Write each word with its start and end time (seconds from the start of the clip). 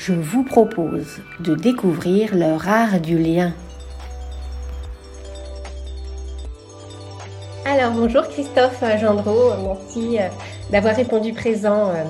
je 0.00 0.14
vous 0.14 0.44
propose 0.44 1.18
de 1.40 1.54
découvrir 1.54 2.34
leur 2.34 2.66
art 2.66 3.00
du 3.00 3.18
lien. 3.18 3.52
Alors 7.66 7.92
bonjour 7.92 8.22
Christophe 8.28 8.82
Gendreau, 8.98 9.52
merci 9.62 10.18
euh, 10.18 10.28
d'avoir 10.70 10.96
répondu 10.96 11.34
présent 11.34 11.90
euh, 11.90 12.04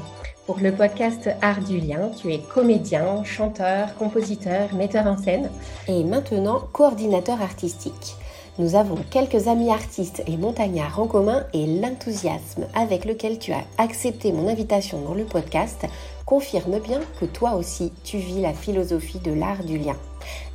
pour 0.46 0.60
le 0.60 0.70
podcast 0.70 1.30
Art 1.42 1.62
du 1.62 1.78
lien. 1.78 2.12
Tu 2.16 2.32
es 2.32 2.38
comédien, 2.38 3.24
chanteur, 3.24 3.96
compositeur, 3.96 4.72
metteur 4.74 5.06
en 5.08 5.18
scène 5.18 5.50
et 5.88 6.04
maintenant 6.04 6.60
coordinateur 6.72 7.42
artistique. 7.42 8.14
Nous 8.60 8.74
avons 8.74 8.98
quelques 9.10 9.48
amis 9.48 9.70
artistes 9.70 10.22
et 10.26 10.36
montagnards 10.36 11.00
en 11.00 11.06
commun 11.06 11.44
et 11.54 11.66
l'enthousiasme 11.66 12.66
avec 12.74 13.04
lequel 13.04 13.38
tu 13.38 13.52
as 13.52 13.64
accepté 13.78 14.32
mon 14.32 14.48
invitation 14.48 15.00
dans 15.00 15.14
le 15.14 15.24
podcast 15.24 15.86
confirme 16.24 16.78
bien 16.80 17.00
que 17.18 17.24
toi 17.24 17.54
aussi 17.54 17.92
tu 18.04 18.18
vis 18.18 18.40
la 18.40 18.52
philosophie 18.54 19.20
de 19.20 19.32
l'art 19.32 19.64
du 19.64 19.78
lien. 19.78 19.96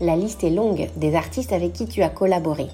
La 0.02 0.16
liste 0.16 0.44
est 0.44 0.50
longue 0.50 0.90
des 0.96 1.16
artistes 1.16 1.54
avec 1.54 1.74
qui 1.74 1.88
tu 1.88 2.02
as 2.04 2.10
collaboré. 2.10 2.68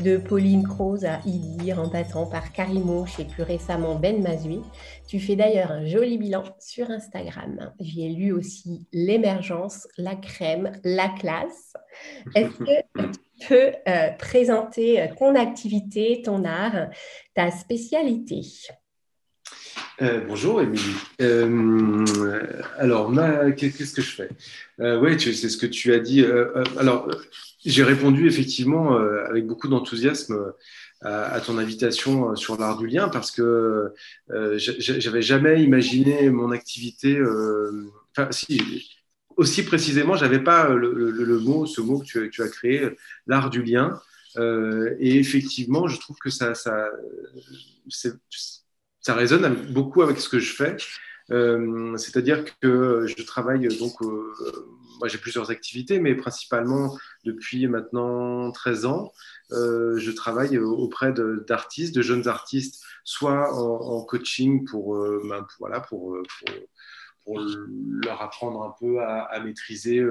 De 0.00 0.16
Pauline 0.16 0.62
Croze 0.62 1.04
à 1.04 1.18
Idir 1.26 1.80
en 1.80 1.88
passant 1.88 2.26
par 2.26 2.52
Karimo 2.52 3.04
chez 3.04 3.24
plus 3.24 3.42
récemment 3.42 3.96
Ben 3.96 4.22
Mazui. 4.22 4.60
Tu 5.08 5.18
fais 5.18 5.34
d'ailleurs 5.34 5.72
un 5.72 5.86
joli 5.86 6.18
bilan 6.18 6.44
sur 6.60 6.88
Instagram. 6.88 7.72
J'y 7.80 8.06
ai 8.06 8.10
lu 8.10 8.30
aussi 8.30 8.86
l'émergence, 8.92 9.88
la 9.96 10.14
crème, 10.14 10.70
la 10.84 11.08
classe. 11.08 11.72
Est-ce 12.36 12.58
que 12.58 13.10
tu 13.10 13.48
peux 13.48 13.72
euh, 13.88 14.10
présenter 14.18 15.10
ton 15.18 15.34
activité, 15.34 16.22
ton 16.24 16.44
art, 16.44 16.90
ta 17.34 17.50
spécialité? 17.50 18.42
Euh, 20.00 20.20
bonjour 20.26 20.62
Émilie. 20.62 20.94
Euh, 21.20 22.04
alors, 22.76 23.12
qu'est-ce 23.56 23.92
que 23.92 24.02
je 24.02 24.10
fais? 24.10 24.28
Euh, 24.80 25.00
Oui, 25.00 25.18
c'est 25.20 25.32
ce 25.32 25.56
que 25.56 25.66
tu 25.66 25.92
as 25.92 25.98
dit. 25.98 26.24
alors, 26.78 27.10
j'ai 27.64 27.82
répondu 27.82 28.28
effectivement 28.28 28.96
avec 28.96 29.46
beaucoup 29.46 29.68
d'enthousiasme 29.68 30.52
à, 31.00 31.40
ton 31.40 31.58
invitation 31.58 32.36
sur 32.36 32.58
l'art 32.58 32.78
du 32.78 32.86
lien 32.86 33.08
parce 33.08 33.30
que 33.30 33.92
j'avais 34.28 35.22
jamais 35.22 35.62
imaginé 35.62 36.30
mon 36.30 36.52
activité. 36.52 37.20
Aussi 39.36 39.62
précisément, 39.64 40.16
j'avais 40.16 40.42
pas 40.42 40.68
le, 40.68 41.38
mot, 41.40 41.66
ce 41.66 41.80
mot 41.80 42.00
que 42.00 42.26
tu, 42.28 42.42
as 42.42 42.48
créé, 42.48 42.88
l'art 43.26 43.50
du 43.50 43.62
lien. 43.62 44.00
et 44.38 45.18
effectivement, 45.18 45.88
je 45.88 45.98
trouve 45.98 46.18
que 46.18 46.30
ça, 46.30 46.54
ça 49.08 49.14
résonne 49.14 49.54
beaucoup 49.72 50.02
avec 50.02 50.20
ce 50.20 50.28
que 50.28 50.38
je 50.38 50.52
fais. 50.52 50.76
Euh, 51.30 51.96
c'est-à-dire 51.96 52.44
que 52.60 53.06
je 53.06 53.22
travaille 53.22 53.66
donc, 53.78 54.02
euh, 54.02 54.34
moi 54.98 55.08
j'ai 55.08 55.16
plusieurs 55.16 55.50
activités, 55.50 55.98
mais 55.98 56.14
principalement 56.14 56.94
depuis 57.24 57.66
maintenant 57.68 58.52
13 58.52 58.84
ans, 58.84 59.10
euh, 59.52 59.96
je 59.98 60.10
travaille 60.10 60.58
auprès 60.58 61.14
d'artistes, 61.14 61.94
de, 61.94 62.02
jeunes 62.02 62.28
artistes, 62.28 62.84
soit 63.02 63.50
en, 63.54 64.04
coaching 64.04 64.66
pour, 64.66 65.02
ben, 65.26 65.46
voilà, 65.58 65.80
pour, 65.80 66.18
leur 67.26 68.20
apprendre 68.20 68.62
un 68.62 68.74
peu 68.78 69.00
à, 69.00 69.40
maîtriser 69.40 70.04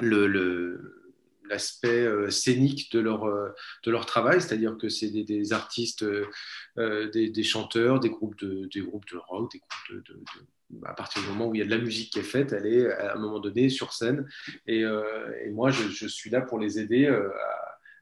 le 0.00 1.03
l'aspect 1.48 1.88
euh, 1.88 2.30
scénique 2.30 2.90
de 2.92 3.00
leur, 3.00 3.24
euh, 3.24 3.50
de 3.84 3.90
leur 3.90 4.06
travail, 4.06 4.40
c'est-à-dire 4.40 4.76
que 4.76 4.88
c'est 4.88 5.10
des, 5.10 5.52
artistes, 5.52 6.04
euh, 6.78 7.10
des, 7.10 7.42
chanteurs, 7.42 8.00
des 8.00 8.10
groupes 8.10 8.36
de, 8.38 8.68
des 8.72 8.80
groupes 8.80 9.06
de 9.10 9.16
rock, 9.16 9.56
à 10.84 10.94
partir 10.94 11.22
du 11.22 11.28
moment 11.28 11.48
où 11.48 11.54
il 11.54 11.58
y 11.58 11.62
a 11.62 11.66
de 11.66 11.70
la 11.70 11.78
musique 11.78 12.12
qui 12.12 12.18
est 12.18 12.22
faite, 12.22 12.52
elle 12.52 12.66
est 12.66 12.90
à 12.90 13.14
un 13.14 13.18
moment 13.18 13.38
donné 13.38 13.68
sur 13.68 13.92
scène. 13.92 14.26
Et, 14.66 14.84
moi, 15.52 15.70
je, 15.70 16.06
suis 16.06 16.30
là 16.30 16.40
pour 16.40 16.58
les 16.58 16.78
aider 16.78 17.06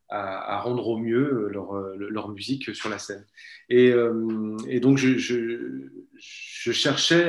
à, 0.08 0.60
rendre 0.60 0.86
au 0.88 0.96
mieux 0.96 1.48
leur, 1.50 1.74
leur, 1.96 2.28
musique 2.28 2.74
sur 2.74 2.88
la 2.88 2.98
scène. 2.98 3.26
Et, 3.68 3.92
donc, 4.80 4.96
je, 4.96 5.88
cherchais 6.18 7.28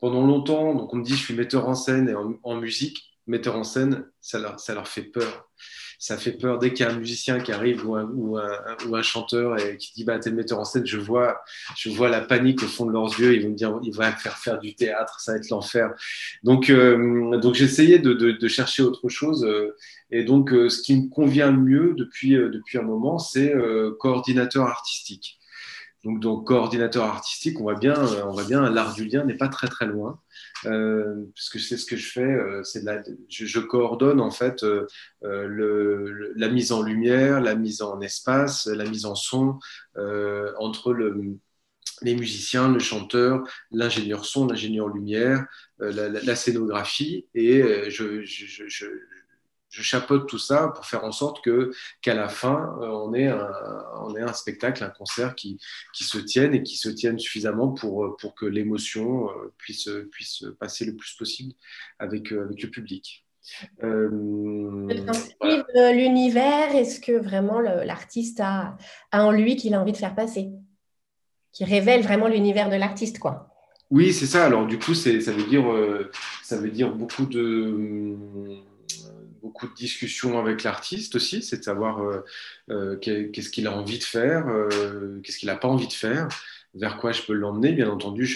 pendant 0.00 0.24
longtemps, 0.24 0.74
donc 0.74 0.94
on 0.94 0.96
me 0.96 1.04
dit 1.04 1.16
je 1.16 1.24
suis 1.24 1.34
metteur 1.34 1.68
en 1.68 1.74
scène 1.74 2.08
et 2.08 2.14
en 2.14 2.56
musique, 2.56 3.11
metteur 3.26 3.56
en 3.56 3.64
scène, 3.64 4.06
ça 4.20 4.38
leur, 4.38 4.58
ça 4.58 4.74
leur 4.74 4.88
fait 4.88 5.02
peur. 5.02 5.48
Ça 5.98 6.18
fait 6.18 6.32
peur 6.32 6.58
dès 6.58 6.72
qu'il 6.72 6.84
y 6.84 6.88
a 6.88 6.92
un 6.92 6.98
musicien 6.98 7.38
qui 7.38 7.52
arrive 7.52 7.86
ou 7.86 7.94
un, 7.94 8.10
ou 8.12 8.36
un, 8.36 8.76
ou 8.88 8.96
un 8.96 9.02
chanteur 9.02 9.56
et 9.60 9.76
qui 9.76 9.92
dit 9.94 10.04
bah, 10.04 10.18
T'es 10.18 10.32
metteur 10.32 10.58
en 10.58 10.64
scène, 10.64 10.84
je 10.84 10.98
vois, 10.98 11.40
je 11.76 11.90
vois 11.90 12.08
la 12.08 12.20
panique 12.20 12.60
au 12.64 12.66
fond 12.66 12.86
de 12.86 12.92
leurs 12.92 13.20
yeux. 13.20 13.34
Ils 13.36 13.42
vont 13.44 13.50
me 13.50 13.54
dire 13.54 13.78
Il 13.84 13.94
va 13.94 14.10
me 14.10 14.16
faire 14.16 14.36
faire 14.36 14.58
du 14.58 14.74
théâtre, 14.74 15.20
ça 15.20 15.32
va 15.32 15.38
être 15.38 15.48
l'enfer. 15.50 15.94
Donc, 16.42 16.70
euh, 16.70 17.38
donc 17.38 17.54
j'essayais 17.54 18.00
de, 18.00 18.48
chercher 18.48 18.82
autre 18.82 19.08
chose. 19.08 19.44
Euh, 19.44 19.76
et 20.10 20.24
donc, 20.24 20.52
euh, 20.52 20.68
ce 20.68 20.82
qui 20.82 20.96
me 20.96 21.08
convient 21.08 21.52
le 21.52 21.58
mieux 21.58 21.94
depuis, 21.96 22.30
depuis 22.32 22.78
un 22.78 22.82
moment, 22.82 23.20
c'est 23.20 23.54
coordinateur 24.00 24.66
artistique. 24.66 25.38
Donc, 26.04 26.20
donc, 26.20 26.46
coordinateur 26.48 27.04
artistique, 27.04 27.60
on 27.60 27.62
voit 27.62 27.76
bien, 27.76 27.94
on 28.26 28.32
voit 28.32 28.44
bien 28.44 28.68
l'art 28.68 28.94
du 28.94 29.04
lien 29.04 29.24
n'est 29.24 29.36
pas 29.36 29.48
très 29.48 29.68
très 29.68 29.86
loin. 29.86 30.20
Euh, 30.66 31.24
puisque 31.34 31.60
c'est 31.60 31.76
ce 31.76 31.86
que 31.86 31.96
je 31.96 32.10
fais, 32.10 32.20
euh, 32.22 32.62
c'est 32.64 32.82
je, 33.28 33.46
je, 33.46 33.60
coordonne 33.60 34.20
en 34.20 34.30
fait 34.30 34.62
euh, 34.64 34.86
le, 35.22 36.32
la 36.36 36.48
mise 36.48 36.72
en 36.72 36.82
lumière, 36.82 37.40
la 37.40 37.54
mise 37.54 37.82
en 37.82 38.00
espace, 38.00 38.66
la 38.66 38.84
mise 38.84 39.06
en 39.06 39.14
son 39.14 39.58
entre 40.58 40.92
le, 40.92 41.38
les 42.02 42.14
musiciens, 42.14 42.68
le 42.72 42.80
chanteur, 42.80 43.44
l'ingénieur 43.70 44.24
son, 44.24 44.46
l'ingénieur 44.46 44.88
lumière, 44.88 45.46
la, 45.78 46.08
la, 46.08 46.36
scénographie, 46.36 47.26
et 47.34 47.90
je, 47.90 48.24
je, 48.24 48.64
je 48.66 48.86
je 49.72 49.82
chapeaute 49.82 50.28
tout 50.28 50.38
ça 50.38 50.68
pour 50.68 50.84
faire 50.84 51.04
en 51.04 51.12
sorte 51.12 51.42
que 51.42 51.72
qu'à 52.02 52.14
la 52.14 52.28
fin 52.28 52.76
euh, 52.80 52.88
on 52.88 53.14
ait 53.14 53.28
un, 53.28 53.50
on 54.02 54.14
ait 54.14 54.20
un 54.20 54.32
spectacle, 54.34 54.84
un 54.84 54.90
concert 54.90 55.34
qui, 55.34 55.58
qui 55.94 56.04
se 56.04 56.18
tienne 56.18 56.54
et 56.54 56.62
qui 56.62 56.76
se 56.76 56.90
tienne 56.90 57.18
suffisamment 57.18 57.68
pour, 57.68 58.04
euh, 58.04 58.16
pour 58.20 58.34
que 58.34 58.44
l'émotion 58.44 59.30
euh, 59.30 59.52
puisse, 59.56 59.88
puisse 60.10 60.44
passer 60.60 60.84
le 60.84 60.94
plus 60.94 61.14
possible 61.14 61.54
avec, 61.98 62.32
avec 62.32 62.62
le 62.62 62.68
public. 62.68 63.24
Euh, 63.82 64.08
L'univers, 65.72 66.76
est-ce 66.76 67.00
que 67.00 67.12
vraiment 67.12 67.58
l'artiste 67.60 68.40
a, 68.40 68.76
a, 69.10 69.24
en 69.24 69.32
lui 69.32 69.56
qu'il 69.56 69.74
a 69.74 69.80
envie 69.80 69.92
de 69.92 69.96
faire 69.96 70.14
passer? 70.14 70.50
Qui 71.52 71.64
révèle 71.64 72.02
vraiment 72.02 72.28
l'univers 72.28 72.70
de 72.70 72.76
l'artiste, 72.76 73.18
quoi 73.18 73.48
Oui, 73.90 74.12
c'est 74.12 74.26
ça. 74.26 74.44
Alors 74.44 74.66
du 74.66 74.78
coup, 74.78 74.94
ça 74.94 75.10
veut 75.10 75.44
dire, 75.48 75.64
ça 76.44 76.56
veut 76.56 76.70
dire 76.70 76.94
beaucoup 76.94 77.26
de 77.26 78.16
beaucoup 79.42 79.66
de 79.66 79.74
discussions 79.74 80.38
avec 80.38 80.62
l'artiste 80.62 81.16
aussi, 81.16 81.42
c'est 81.42 81.58
de 81.58 81.64
savoir 81.64 82.22
qu'est-ce 83.00 83.50
qu'il 83.50 83.66
a 83.66 83.72
envie 83.72 83.98
de 83.98 84.04
faire, 84.04 84.46
qu'est-ce 85.22 85.38
qu'il 85.38 85.48
n'a 85.48 85.56
pas 85.56 85.68
envie 85.68 85.88
de 85.88 85.92
faire 85.92 86.28
vers 86.74 86.98
quoi 86.98 87.12
je 87.12 87.22
peux 87.22 87.32
l'emmener. 87.34 87.72
Bien 87.72 87.88
entendu, 87.90 88.26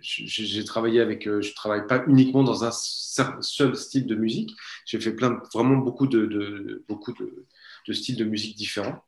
j'ai 0.00 0.64
travaillé 0.64 1.00
avec, 1.00 1.24
je 1.24 1.54
travaille 1.54 1.86
pas 1.86 2.04
uniquement 2.06 2.42
dans 2.42 2.64
un 2.64 2.72
seul 2.72 3.76
style 3.76 4.06
de 4.06 4.14
musique. 4.14 4.54
J'ai 4.86 5.00
fait 5.00 5.12
plein, 5.12 5.40
vraiment 5.52 5.76
beaucoup 5.76 6.06
de, 6.06 6.84
beaucoup 6.88 7.12
de, 7.12 7.92
styles 7.92 8.16
de 8.16 8.24
musique 8.24 8.56
différents. 8.56 9.04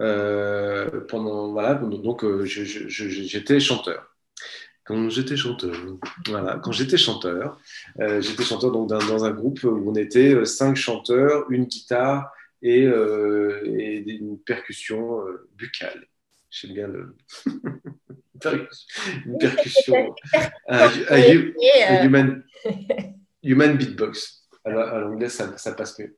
Euh, 0.00 1.00
pendant, 1.08 1.52
voilà, 1.52 1.74
donc 1.74 2.24
euh, 2.24 2.44
j'étais 2.44 3.60
chanteur. 3.60 4.10
Quand 4.84 5.08
j'étais 5.08 5.36
chanteur, 5.36 5.74
voilà, 6.26 6.58
quand 6.62 6.72
j'étais 6.72 6.98
chanteur, 6.98 7.58
euh, 8.00 8.20
j'étais 8.20 8.42
chanteur 8.42 8.70
donc 8.72 8.88
dans, 8.88 9.24
un 9.24 9.30
groupe 9.30 9.62
où 9.62 9.90
on 9.90 9.94
était 9.94 10.44
cinq 10.44 10.76
chanteurs, 10.76 11.50
une 11.50 11.64
guitare 11.64 12.30
et, 12.60 12.82
et 12.82 14.10
une 14.10 14.38
percussion 14.38 15.22
buccale. 15.56 16.06
J'aime 16.50 16.74
bien 16.74 16.88
le. 16.88 17.16
une 19.26 19.38
percussion. 19.38 20.14
un, 20.68 22.04
human, 22.04 22.42
human 23.42 23.76
beatbox. 23.76 24.43
À 24.64 24.98
l'anglais, 24.98 25.28
ça, 25.28 25.52
ça, 25.58 25.72
passe 25.72 25.98
mieux. 25.98 26.16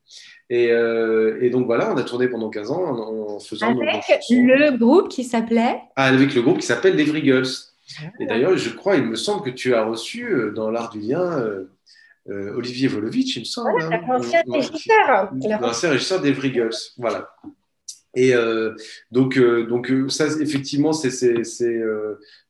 Et, 0.51 0.71
euh, 0.71 1.39
et, 1.41 1.51
donc 1.51 1.67
voilà, 1.67 1.93
on 1.93 1.97
a 1.97 2.05
tourné 2.05 2.29
pendant 2.29 2.49
15 2.49 2.71
ans 2.71 2.85
en, 2.85 3.41
faisant. 3.41 3.77
Avec 3.81 4.05
le 4.31 4.77
groupe 4.77 5.09
qui 5.09 5.25
s'appelait 5.25 5.81
ah, 5.97 6.05
Avec 6.05 6.33
le 6.35 6.43
groupe 6.43 6.59
qui 6.59 6.67
s'appelle 6.67 6.95
Les 6.95 7.05
Vrigels. 7.05 7.43
Ah. 7.99 8.05
Et 8.21 8.27
d'ailleurs, 8.27 8.57
je 8.57 8.71
crois, 8.71 8.97
il 8.97 9.05
me 9.05 9.17
semble 9.17 9.43
que 9.43 9.51
tu 9.51 9.75
as 9.75 9.85
reçu 9.85 10.29
euh, 10.29 10.53
dans 10.53 10.71
l'art 10.71 10.91
du 10.91 11.01
lien 11.01 11.43
euh, 12.29 12.55
Olivier 12.57 12.89
Volovitch, 12.89 13.37
il 13.37 13.41
me 13.41 13.45
semble. 13.45 13.75
Ouais, 13.75 13.85
hein, 13.85 14.01
l'ancien 14.09 14.43
régisseur. 14.49 15.33
L'ancien 15.61 15.91
régisseur 15.91 16.21
des 16.21 16.33
Vrigels. 16.33 16.71
Voilà. 16.99 17.31
Et 18.17 18.35
euh, 18.35 18.75
donc, 19.13 19.37
euh, 19.37 19.67
donc 19.67 19.91
euh, 19.91 20.09
ça, 20.09 20.27
effectivement, 20.41 20.95
c'est, 20.95 21.11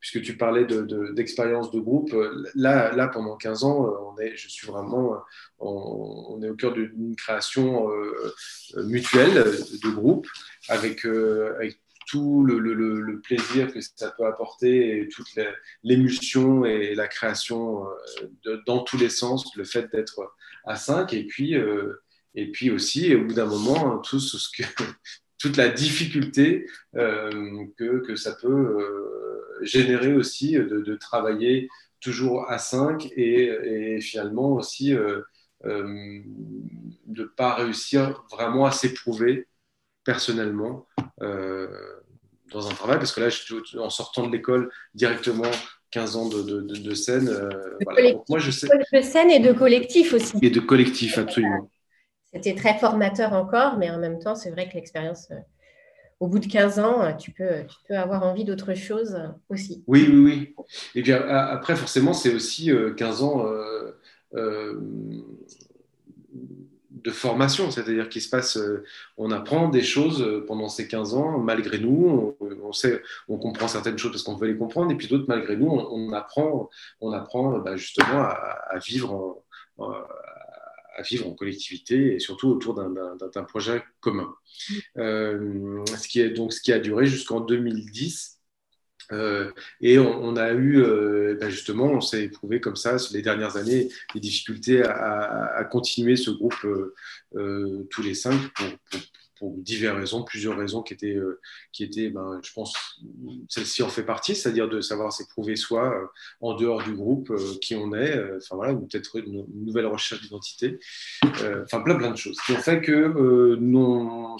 puisque 0.01 0.23
tu 0.23 0.37
parlais 0.37 0.65
d'expérience 1.13 1.73
de, 1.73 1.81
groupe, 1.81 2.15
là, 2.55 2.95
là, 2.95 3.09
pendant 3.09 3.37
15 3.37 3.65
ans, 3.65 3.93
on 4.07 4.19
est, 4.21 4.37
je 4.37 4.49
suis 4.49 4.67
vraiment, 4.67 5.17
on, 5.59 6.41
est 6.43 6.49
au 6.49 6.55
cœur 6.55 6.73
d'une 6.73 7.17
création 7.17 7.89
mutuelle 8.77 9.35
de 9.83 9.89
groupe, 9.91 10.29
avec, 10.69 11.05
avec 11.05 11.81
tout 12.07 12.45
le, 12.45 13.21
plaisir 13.21 13.73
que 13.73 13.81
ça 13.81 14.11
peut 14.17 14.27
apporter, 14.27 14.99
et 14.99 15.09
toute 15.09 15.29
l'émulsion 15.83 16.65
et 16.65 16.95
la 16.95 17.09
création 17.09 17.85
dans 18.67 18.83
tous 18.85 18.99
les 18.99 19.11
sens, 19.11 19.55
le 19.57 19.65
fait 19.65 19.91
d'être 19.93 20.35
à 20.65 20.77
5, 20.77 21.13
et 21.15 21.25
puis, 21.25 21.55
et 22.35 22.51
puis 22.53 22.71
aussi, 22.71 23.15
au 23.15 23.25
bout 23.25 23.35
d'un 23.35 23.47
moment, 23.47 23.99
tout 23.99 24.21
ce 24.21 24.49
que 24.51 24.63
toute 25.39 25.57
la 25.57 25.69
difficulté 25.69 26.67
euh, 26.97 27.67
que, 27.77 28.01
que, 28.01 28.17
ça 28.17 28.33
peut 28.33 28.49
euh, 28.49 29.59
générer 29.63 30.15
aussi 30.15 30.53
de, 30.53 30.97
travailler 30.97 31.69
toujours 32.01 32.51
à 32.51 32.59
5 32.59 33.07
et, 33.17 33.47
et 33.65 34.01
finalement 34.01 34.53
aussi 34.53 34.95
euh, 35.65 36.21
de 37.07 37.23
ne 37.23 37.27
pas 37.27 37.55
réussir 37.55 38.25
vraiment 38.31 38.67
à 38.67 38.73
s'éprouver 38.73 39.49
personnellement 40.05 40.87
dans 41.21 42.69
un 42.69 42.75
travail. 42.75 42.99
Parce 42.99 43.13
que 43.13 43.21
là, 43.21 43.29
je, 43.29 43.79
en 43.79 43.91
sortant 43.91 44.27
de 44.27 44.33
l'école 44.33 44.71
directement 44.95 45.51
15 45.91 46.17
ans 46.17 46.29
de, 46.29 46.43
de, 46.43 46.61
de 46.61 46.95
scène. 46.95 47.31
voilà. 47.85 48.13
moi, 48.29 48.39
je 48.39 48.51
sais... 48.51 48.69
De 48.93 49.01
scène 49.01 49.31
et 49.31 49.41
de 49.41 49.53
collectif 49.53 50.13
aussi. 50.13 50.37
Et 50.43 50.51
de 50.51 50.61
collectif, 50.61 51.19
absolument. 51.19 51.71
C'était 52.37 52.55
très 52.55 52.79
formateur 52.79 53.33
encore, 53.33 53.79
mais 53.79 53.91
en 53.91 53.99
même 53.99 54.19
temps, 54.19 54.35
c'est 54.35 54.51
vrai 54.51 54.69
que 54.69 54.75
l'expérience, 54.75 55.29
euh, 55.31 55.37
au 56.21 56.29
bout 56.29 56.39
de 56.39 56.47
15 56.47 56.79
ans, 56.81 57.03
euh, 57.03 57.13
tu 57.13 57.31
peux, 57.31 57.65
tu 57.67 57.77
peux 57.89 57.97
avoir 57.97 58.25
envie 58.25 58.45
d'autre 58.45 58.75
chose 58.75 59.15
euh, 59.15 59.29
aussi. 59.49 59.85
Oui, 59.87 60.07
oui, 60.09 60.19
oui. 60.19 60.55
Et 60.95 61.03
puis 61.03 61.13
après, 61.13 61.77
forcément, 61.77 62.13
c'est 62.13 62.35
aussi 62.35 62.71
15 62.97 63.23
ans 63.23 63.47
de 64.33 65.23
formation, 67.11 67.71
c'est-à-dire 67.71 68.09
qu'il 68.09 68.23
se 68.23 68.29
passe, 68.29 68.59
on 69.17 69.31
apprend 69.31 69.69
des 69.69 69.83
choses 69.83 70.45
pendant 70.47 70.69
ces 70.69 70.89
15 70.89 71.15
ans, 71.15 71.39
malgré 71.39 71.79
nous, 71.79 72.37
on, 72.41 72.73
sait, 72.73 73.03
on 73.29 73.39
comprend 73.39 73.69
certaines 73.69 73.99
choses 73.99 74.11
parce 74.13 74.25
qu'on 74.25 74.37
veut 74.37 74.49
les 74.49 74.57
comprendre, 74.57 74.91
et 74.91 74.97
puis 74.97 75.07
d'autres, 75.07 75.27
malgré 75.29 75.57
nous, 75.57 75.69
on, 75.69 76.13
apprend, 76.13 76.69
on 77.01 77.13
apprend 77.13 77.59
bah, 77.59 77.77
justement 77.77 78.23
à, 78.23 78.79
vivre 78.79 79.43
en, 79.79 79.93
à 80.97 81.03
vivre 81.03 81.29
en 81.29 81.35
collectivité 81.35 82.15
et 82.15 82.19
surtout 82.19 82.49
autour 82.49 82.75
d'un 82.75 83.45
projet 83.45 83.83
commun. 84.01 84.35
Euh, 84.97 85.85
ce, 85.87 86.09
qui 86.09 86.21
est, 86.21 86.31
donc, 86.31 86.53
ce 86.53 86.61
qui 86.61 86.73
a 86.73 86.79
duré 86.79 87.07
jusqu'en 87.07 87.41
2010. 87.41 88.36
Euh, 89.13 89.53
et 89.81 89.99
on, 89.99 90.37
a 90.37 90.53
eu, 90.53 90.83
euh, 90.83 91.37
ben 91.41 91.49
justement, 91.49 91.87
on 91.87 92.01
s'est 92.01 92.25
éprouvé 92.25 92.61
comme 92.61 92.77
ça 92.77 92.97
les 93.13 93.23
dernières 93.23 93.57
années, 93.57 93.89
des 94.15 94.21
difficultés 94.21 94.83
à, 94.83 95.65
continuer 95.71 96.17
ce 96.17 96.31
groupe 96.31 96.67
tous 97.33 98.03
les 98.03 98.15
cinq 98.15 98.41
diverses 99.43 99.97
raisons, 99.97 100.23
plusieurs 100.23 100.57
raisons 100.57 100.83
qui 100.83 100.95
étaient, 100.95 101.15
euh, 101.15 101.41
qui 101.73 101.85
étaient 101.85 102.09
ben, 102.09 102.41
je 102.43 102.53
pense, 102.53 102.75
celle-ci 103.49 103.83
en 103.83 103.89
fait 103.89 104.03
partie, 104.03 104.35
c'est-à-dire 104.35 104.69
de 104.69 104.81
savoir 104.81 105.13
s'éprouver 105.13 105.57
soi 105.57 105.95
euh, 105.95 106.07
en 106.41 106.55
dehors 106.55 106.83
du 106.83 106.93
groupe, 106.95 107.31
euh, 107.31 107.55
qui 107.61 107.75
on 107.75 107.95
est, 107.95 108.19
enfin 108.37 108.57
voilà, 108.57 108.73
ou 108.73 108.87
peut-être 108.87 109.17
une, 109.17 109.45
nouvelle 109.55 109.87
recherche 109.87 110.23
d'identité, 110.23 110.79
enfin 111.25 111.81
plein 111.81 111.97
plein 111.97 112.11
de 112.11 112.17
choses 112.17 112.39
qui 112.47 112.53
ont 112.53 112.59
fait 112.59 112.81
que 112.81 113.57
non, 113.57 114.37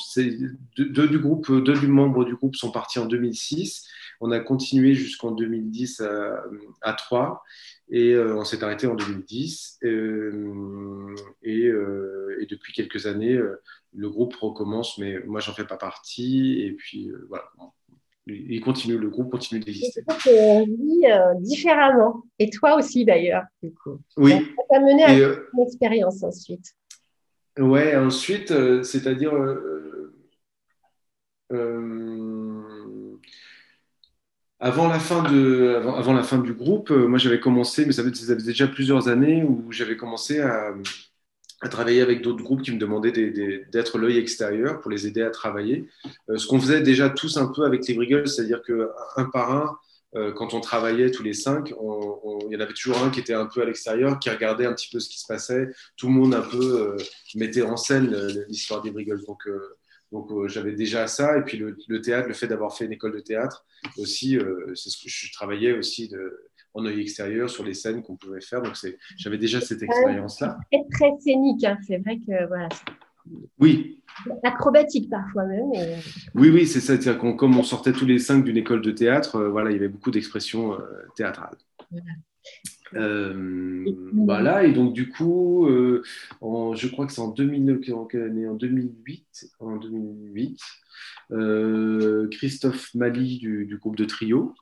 deux, 0.77 1.09
du 1.09 1.19
groupe, 1.19 1.51
deux 1.51 1.79
du 1.79 1.89
membres 1.89 2.25
du 2.25 2.35
groupe 2.35 2.57
sont 2.57 2.71
partis 2.71 2.99
en 2.99 3.07
2006. 3.07 3.87
On 4.21 4.31
a 4.31 4.41
continué 4.41 4.95
jusqu'en 4.95 5.31
2010 5.31 6.01
à, 6.01 6.43
à 6.81 6.93
3 6.95 7.45
et 7.89 8.19
on 8.19 8.45
s'est 8.45 8.63
arrêté 8.65 8.87
en 8.87 8.95
2010. 8.95 9.79
et, 9.83 9.89
et, 11.43 12.47
depuis 12.49 12.73
quelques 12.73 13.07
années, 13.07 13.41
le 13.97 14.11
groupe 14.11 14.35
recommence, 14.37 14.99
mais 14.99 15.19
moi, 15.27 15.41
j'en 15.41 15.53
fais 15.53 15.65
pas 15.65 15.77
partie. 15.77 16.61
Et 16.63 16.73
puis, 16.73 17.09
euh, 17.09 17.27
voilà. 17.29 17.45
il 18.27 18.61
continue, 18.61 18.99
le 18.99 19.09
groupe 19.09 19.31
continue 19.31 19.61
d'exister. 19.61 20.05
On 20.29 20.65
vit 20.65 21.07
euh, 21.07 21.35
différemment, 21.41 22.23
et 22.39 22.51
toi 22.51 22.77
aussi 22.77 23.05
d'ailleurs, 23.05 23.45
du 23.63 23.73
coup. 23.73 24.01
Oui. 24.17 24.33
Ça 24.33 24.63
t'a 24.71 24.81
mené 24.81 25.05
à 25.05 25.15
une 25.15 25.61
expérience 25.67 26.23
ensuite. 26.23 26.75
Ouais, 27.59 27.97
ensuite, 27.97 28.53
c'est-à-dire 28.83 29.33
avant 34.59 34.89
la 34.89 34.99
fin 34.99 35.23
de, 35.23 35.83
avant, 35.99 36.15
la 36.15 36.23
fin 36.23 36.39
du 36.39 36.55
groupe, 36.55 36.91
moi 36.91 37.19
j'avais 37.19 37.41
commencé, 37.41 37.85
mais 37.85 37.93
ça 37.93 38.03
faisait 38.03 38.37
déjà 38.37 38.67
plusieurs 38.67 39.09
années 39.09 39.45
où 39.45 39.71
j'avais 39.71 39.97
commencé 39.97 40.41
à, 40.41 40.75
travailler 41.71 42.03
avec 42.03 42.23
d'autres 42.23 42.43
groupes 42.43 42.63
qui 42.63 42.73
me 42.73 42.79
demandaient 42.79 43.13
d'être 43.13 43.99
l'œil 43.99 44.19
extérieur 44.19 44.81
pour 44.81 44.91
les 44.91 45.07
aider 45.07 45.23
à 45.23 45.31
travailler. 45.31 45.89
Euh, 46.29 46.37
ce 46.37 46.47
qu'on 46.47 46.61
faisait 46.61 46.81
déjà 46.81 47.09
tous 47.11 47.39
un 47.39 47.47
peu 47.47 47.65
avec 47.65 47.87
les 47.89 47.95
Briggles, 47.95 48.29
c'est-à-dire 48.29 48.63
qu'un 48.63 49.25
par 49.25 49.53
un, 49.53 49.79
euh, 50.15 50.33
quand 50.33 50.55
on 50.55 50.61
travaillait 50.61 51.11
tous 51.11 51.23
les 51.23 51.33
cinq, 51.33 51.71
il 51.71 52.53
y 52.53 52.57
en 52.57 52.61
avait 52.61 52.73
toujours 52.73 52.99
un 53.03 53.11
qui 53.11 53.21
était 53.21 53.35
un 53.35 53.47
peu 53.47 53.63
à 53.63 53.65
l'extérieur, 53.65 54.19
qui 54.19 54.31
regardait 54.31 54.67
un 54.67 54.73
petit 54.73 54.89
peu 54.91 55.01
ce 55.01 55.09
qui 55.09 55.19
se 55.19 55.27
passait. 55.27 55.69
Tout 55.97 56.09
le 56.09 56.13
monde 56.13 56.35
un 56.35 56.43
peu 56.43 56.97
euh, 56.97 56.97
mettait 57.35 57.63
en 57.63 57.77
scène 57.77 58.15
l'histoire 58.49 58.83
des 58.83 58.91
Briggles. 58.91 59.23
Donc 60.13 60.31
j'avais 60.49 60.73
déjà 60.73 61.07
ça. 61.07 61.39
Et 61.39 61.43
puis 61.43 61.59
le, 61.59 61.77
le 61.89 62.01
théâtre, 62.01 62.29
le 62.29 62.35
fait 62.35 62.47
d'avoir 62.47 62.77
fait 62.77 62.85
une 62.85 62.93
école 62.93 63.15
de 63.15 63.21
théâtre 63.21 63.65
aussi, 63.99 64.39
c'est 64.75 64.91
ce 64.91 64.97
que 64.97 65.09
je 65.09 65.33
travaillais 65.33 65.77
aussi 65.77 66.09
de, 66.09 66.49
en 66.77 66.85
œil 66.85 67.01
extérieur 67.01 67.49
sur 67.49 67.65
les 67.65 67.75
scènes 67.75 68.03
qu'on 68.03 68.17
pouvait 68.17 68.41
faire. 68.41 68.63
Donc, 68.63 68.75
j'avais 69.17 69.39
déjà 69.39 69.61
cette 69.61 69.83
expérience-là. 69.83 70.59
C'est 70.73 70.87
très 70.91 71.11
scénique, 71.21 71.65
hein. 71.65 71.79
c'est 71.87 71.99
vrai 71.99 72.19
que 72.19 72.47
voilà. 72.49 72.69
Oui. 73.59 74.03
Acrobatique 74.45 75.11
parfois 75.11 75.45
même. 75.47 75.71
Oui, 76.35 76.51
oui, 76.51 76.67
c'est 76.67 76.81
ça. 76.81 76.95
C'est-à-dire 76.97 77.19
qu'on, 77.19 77.35
comme 77.35 77.57
on 77.59 77.63
sortait 77.63 77.93
tous 77.93 78.07
les 78.07 78.19
cinq 78.19 78.45
d'une 78.45 78.57
école 78.57 78.83
de 78.83 78.91
théâtre, 78.91 79.37
euh, 79.37 79.49
voilà, 79.49 79.71
il 79.71 79.75
y 79.75 79.77
avait 79.77 79.89
beaucoup 79.89 80.11
d'expressions 80.11 80.75
euh, 80.75 80.79
théâtrales. 81.17 81.57
Euh, 82.95 83.85
voilà. 84.13 84.65
et 84.65 84.73
donc 84.73 84.93
du 84.93 85.09
coup, 85.09 85.67
je 85.69 86.87
crois 86.89 87.07
que 87.07 87.13
c'est 87.13 87.21
en, 87.21 87.29
2000, 87.29 87.81
en, 87.93 88.09
en 88.09 88.55
2008, 88.55 89.51
en 89.61 89.77
2008 89.77 90.61
Christophe 92.31 92.95
Mali 92.95 93.39
du, 93.39 93.67
du, 93.67 93.77
groupe 93.77 93.97
de 93.97 94.05
trio 94.05 94.55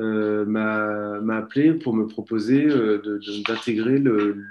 euh, 0.00 0.44
m'a 0.44 1.36
appelé 1.36 1.72
pour 1.72 1.94
me 1.94 2.06
proposer 2.06 2.66
euh, 2.66 3.20
d'intégrer 3.46 3.98
le, 3.98 4.42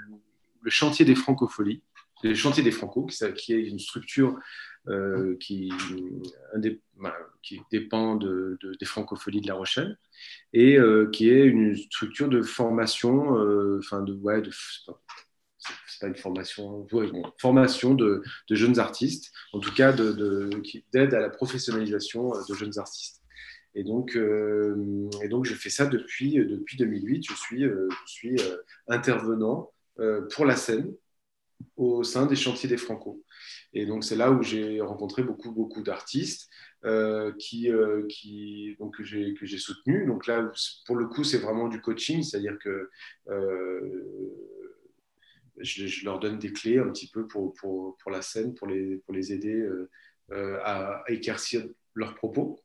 le, 0.62 0.70
chantier 0.70 1.04
des 1.04 1.14
francopholies, 1.14 1.82
le 2.28 2.34
chantier 2.34 2.62
des 2.62 2.70
franco, 2.70 3.06
qui, 3.36 3.52
est 3.52 3.62
une 3.62 3.78
structure 3.78 4.38
euh, 4.88 5.36
qui, 5.40 5.72
qui, 7.42 7.60
dépend 7.70 8.16
de, 8.16 8.58
des 8.78 8.86
francopholies 8.86 9.40
de 9.40 9.48
La 9.48 9.54
Rochelle 9.54 9.98
et 10.52 10.78
qui 11.12 11.30
est 11.30 11.44
une 11.44 11.76
structure 11.76 12.28
de 12.28 12.42
formation, 12.42 13.36
enfin 13.78 14.02
de, 14.02 14.14
ouais, 14.14 14.42
c'est 14.48 16.00
pas 16.00 16.08
une 16.08 16.16
formation, 16.16 16.86
formation 17.38 17.94
de, 17.94 18.22
jeunes 18.50 18.78
artistes, 18.78 19.32
en 19.52 19.60
tout 19.60 19.72
cas 19.72 19.92
d'aide 19.92 20.16
de, 20.16 21.14
à 21.14 21.20
la 21.20 21.30
professionnalisation 21.30 22.32
de 22.48 22.54
jeunes 22.54 22.78
artistes. 22.78 23.24
Et 23.74 23.82
donc, 23.82 24.16
euh, 24.16 25.10
je 25.42 25.54
fais 25.54 25.70
ça 25.70 25.86
depuis, 25.86 26.34
depuis 26.34 26.76
2008. 26.76 27.26
Je 27.28 27.34
suis, 27.34 27.64
euh, 27.64 27.88
euh, 28.24 28.56
intervenant 28.88 29.72
pour 30.34 30.44
la 30.44 30.56
scène 30.56 30.92
au 31.76 32.04
sein 32.04 32.26
des 32.26 32.36
chantiers 32.36 32.68
des 32.68 32.76
Franco. 32.76 33.22
Et 33.72 33.86
donc, 33.86 34.04
c'est 34.04 34.16
là 34.16 34.30
où 34.30 34.42
j'ai 34.42 34.80
rencontré 34.80 35.22
beaucoup, 35.22 35.52
beaucoup 35.52 35.82
d'artistes 35.82 36.48
qui, 37.38 37.70
qui, 38.08 38.76
donc, 38.78 38.96
que 38.96 39.04
j'ai 39.04 39.58
soutenu. 39.58 40.06
Donc 40.06 40.26
là, 40.26 40.52
pour 40.86 40.96
le 40.96 41.06
coup, 41.06 41.24
c'est 41.24 41.38
vraiment 41.38 41.68
du 41.68 41.80
coaching, 41.80 42.22
c'est-à-dire 42.22 42.58
que 42.58 42.90
je, 45.58 45.86
je, 45.86 46.04
leur 46.04 46.20
donne 46.20 46.38
des 46.38 46.52
clés 46.52 46.78
un 46.78 46.90
petit 46.90 47.10
peu 47.10 47.26
pour, 47.26 47.54
pour, 47.54 47.96
pour 47.96 48.10
la 48.10 48.22
scène, 48.22 48.54
pour 48.54 48.66
les, 48.68 48.98
pour 48.98 49.14
les 49.14 49.32
aider 49.32 49.66
à, 50.30 51.02
éclaircir 51.08 51.66
leurs 51.94 52.14
propos. 52.14 52.60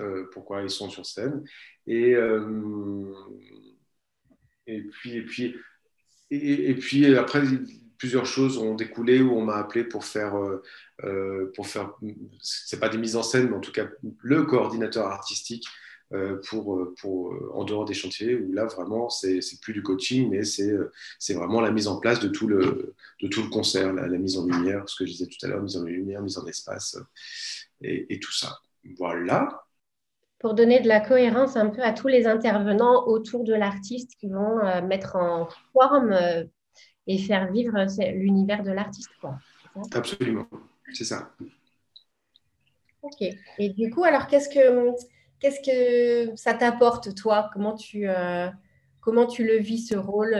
Euh, 0.00 0.28
pourquoi 0.32 0.62
ils 0.62 0.70
sont 0.70 0.88
sur 0.88 1.04
scène. 1.04 1.44
Et, 1.86 2.14
euh, 2.14 3.12
et, 4.66 4.82
puis, 4.82 5.16
et, 5.16 5.22
puis, 5.22 5.56
et, 6.30 6.74
puis 6.74 7.14
après, 7.16 7.42
plusieurs 8.00 8.24
choses 8.26 8.56
ont 8.56 8.74
découlé 8.74 9.20
où 9.20 9.32
on 9.32 9.44
m'a 9.44 9.56
appelé 9.56 9.84
pour 9.84 10.04
faire, 10.04 10.34
euh, 11.04 11.52
pour 11.54 11.68
faire 11.68 11.92
c'est 12.40 12.80
pas 12.80 12.88
des 12.88 12.98
mises 12.98 13.14
en 13.14 13.22
scène, 13.22 13.50
mais 13.50 13.56
en 13.56 13.60
tout 13.60 13.72
cas 13.72 13.86
le 14.22 14.42
coordinateur 14.44 15.06
artistique 15.06 15.66
pour, 16.48 16.92
pour, 17.00 17.36
en 17.54 17.62
dehors 17.62 17.84
des 17.84 17.94
chantiers, 17.94 18.34
où 18.34 18.52
là 18.52 18.64
vraiment 18.64 19.08
c'est 19.08 19.40
plus 19.62 19.72
du 19.72 19.80
coaching, 19.80 20.28
mais 20.28 20.42
c'est 20.42 21.34
vraiment 21.34 21.60
la 21.60 21.70
mise 21.70 21.86
en 21.86 22.00
place 22.00 22.18
de 22.18 22.26
tout 22.26 22.48
le, 22.48 22.96
de 23.22 23.28
tout 23.28 23.44
le 23.44 23.48
concert, 23.48 23.92
la, 23.92 24.08
mise 24.08 24.36
en 24.36 24.44
lumière, 24.44 24.88
ce 24.88 24.96
que 24.96 25.06
je 25.06 25.12
disais 25.12 25.26
tout 25.26 25.46
à 25.46 25.48
l'heure, 25.48 25.62
mise 25.62 25.76
en 25.76 25.84
lumière, 25.84 26.20
mise 26.20 26.36
en 26.36 26.46
espace 26.46 26.98
et, 27.80 28.18
tout 28.18 28.32
ça. 28.32 28.58
Voilà 28.98 29.62
pour 30.40 30.54
donner 30.54 30.80
de 30.80 30.88
la 30.88 31.00
cohérence 31.00 31.56
un 31.56 31.68
peu 31.68 31.82
à 31.82 31.92
tous 31.92 32.08
les 32.08 32.26
intervenants 32.26 33.06
autour 33.06 33.44
de 33.44 33.52
l'artiste 33.52 34.12
qui 34.18 34.26
vont 34.26 34.58
euh, 34.60 34.80
mettre 34.80 35.16
en 35.16 35.48
forme 35.74 36.12
euh, 36.12 36.44
et 37.06 37.18
faire 37.18 37.50
vivre 37.52 37.76
l'univers 38.12 38.62
de 38.62 38.70
l'artiste. 38.70 39.10
Absolument, 39.92 40.46
c'est 40.92 41.04
ça. 41.04 41.30
Ok. 43.02 43.22
Et 43.58 43.70
du 43.70 43.90
coup, 43.90 44.04
alors 44.04 44.26
qu'est-ce 44.26 44.48
que 44.48 44.90
qu'est-ce 45.38 45.60
que 45.60 46.36
ça 46.36 46.54
t'apporte 46.54 47.14
toi? 47.14 47.50
Comment 47.52 47.74
tu 47.74 48.08
euh, 48.08 48.48
comment 49.00 49.26
tu 49.26 49.44
le 49.44 49.58
vis 49.58 49.86
ce 49.86 49.96
rôle 49.96 50.34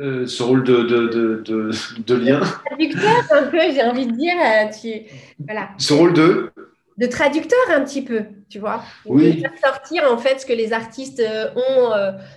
euh, 0.00 0.26
ce 0.26 0.42
rôle 0.42 0.64
de, 0.64 0.82
de, 0.82 1.06
de, 1.06 1.70
de, 2.02 2.14
lien. 2.16 2.40
Traducteur, 2.40 3.22
un 3.30 3.46
peu, 3.46 3.60
j'ai 3.72 3.84
envie 3.84 4.06
de 4.08 4.12
dire. 4.12 4.34
Euh, 4.34 4.68
tu, 4.68 5.08
voilà. 5.38 5.70
Ce 5.78 5.92
rôle 5.92 6.12
de 6.14 6.52
De 6.96 7.06
traducteur, 7.06 7.58
un 7.70 7.82
petit 7.84 8.02
peu, 8.02 8.22
tu 8.48 8.60
vois. 8.60 8.82
Oui. 9.04 9.34
De 9.34 9.40
faire 9.40 9.52
sortir, 9.62 10.04
en 10.10 10.16
fait, 10.16 10.40
ce 10.40 10.46
que 10.46 10.52
les 10.52 10.72
artistes 10.72 11.20
euh, 11.20 11.50
ont. 11.56 11.92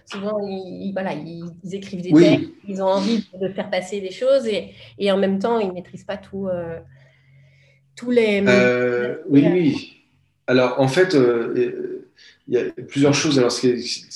souvent, 0.05 0.39
ils, 0.41 0.91
voilà, 0.93 1.13
ils, 1.13 1.75
écrivent 1.75 2.01
des 2.01 2.11
textes, 2.11 2.49
ils 2.67 2.81
ont 2.81 2.87
envie 2.87 3.23
de 3.39 3.49
faire 3.49 3.69
passer 3.69 4.01
des 4.01 4.11
choses 4.11 4.47
et, 4.47 4.71
et 4.97 5.11
en 5.11 5.17
même 5.17 5.37
temps, 5.39 5.59
ils 5.59 5.67
ne 5.67 5.73
maîtrisent 5.73 6.05
pas 6.05 6.17
tout, 6.17 6.49
tous 7.95 8.11
les. 8.11 8.41
oui, 9.29 9.47
oui. 9.51 9.93
Alors, 10.47 10.79
en 10.79 10.87
fait 10.87 11.15
il 12.47 12.53
y 12.53 12.57
a 12.57 12.71
plusieurs 12.87 13.13
choses. 13.13 13.37
Alors, 13.37 13.51
ce 13.51 13.59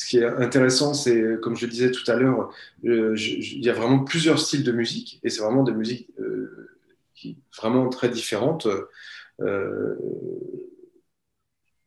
qui 0.10 0.18
est, 0.18 0.26
intéressant, 0.26 0.94
c'est, 0.94 1.40
comme 1.42 1.56
je 1.56 1.66
le 1.66 1.72
disais 1.72 1.92
tout 1.92 2.10
à 2.10 2.16
l'heure, 2.16 2.50
euh, 2.86 3.16
il 3.18 3.64
y 3.64 3.70
a 3.70 3.74
vraiment 3.74 4.00
plusieurs 4.00 4.40
styles 4.40 4.64
de 4.64 4.72
musique, 4.72 5.20
et 5.24 5.30
c'est 5.30 5.42
vraiment 5.42 5.64
des 5.64 5.74
musiques 5.74 6.08
euh, 6.20 6.70
qui, 7.14 7.38
vraiment 7.58 7.90
très 7.90 8.10
différentes. 8.10 8.68
Euh, 9.42 9.96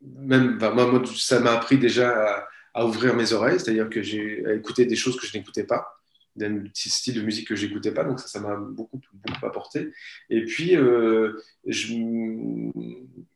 même, 0.01 0.59
moi, 0.59 1.03
ça 1.17 1.41
m'a 1.41 1.53
appris 1.53 1.79
déjà 1.79 2.47
à, 2.75 2.87
ouvrir 2.87 3.15
mes 3.15 3.33
oreilles, 3.33 3.61
c'est-à-dire 3.61 3.89
que 3.89 4.03
j'ai 4.03 4.43
écouté 4.55 4.85
des 4.85 4.97
choses 4.97 5.19
que 5.19 5.27
je 5.27 5.37
n'écoutais 5.37 5.65
pas, 5.65 6.01
des 6.35 6.51
styles 6.75 7.15
de 7.15 7.23
musique 7.23 7.49
que 7.49 7.55
j'écoutais 7.55 7.93
pas, 7.93 8.05
donc 8.05 8.19
ça, 8.21 8.41
m'a 8.41 8.57
beaucoup, 8.57 9.01
beaucoup 9.13 9.47
apporté. 9.47 9.93
Et 10.29 10.45
puis, 10.45 10.73
je, 10.73 11.95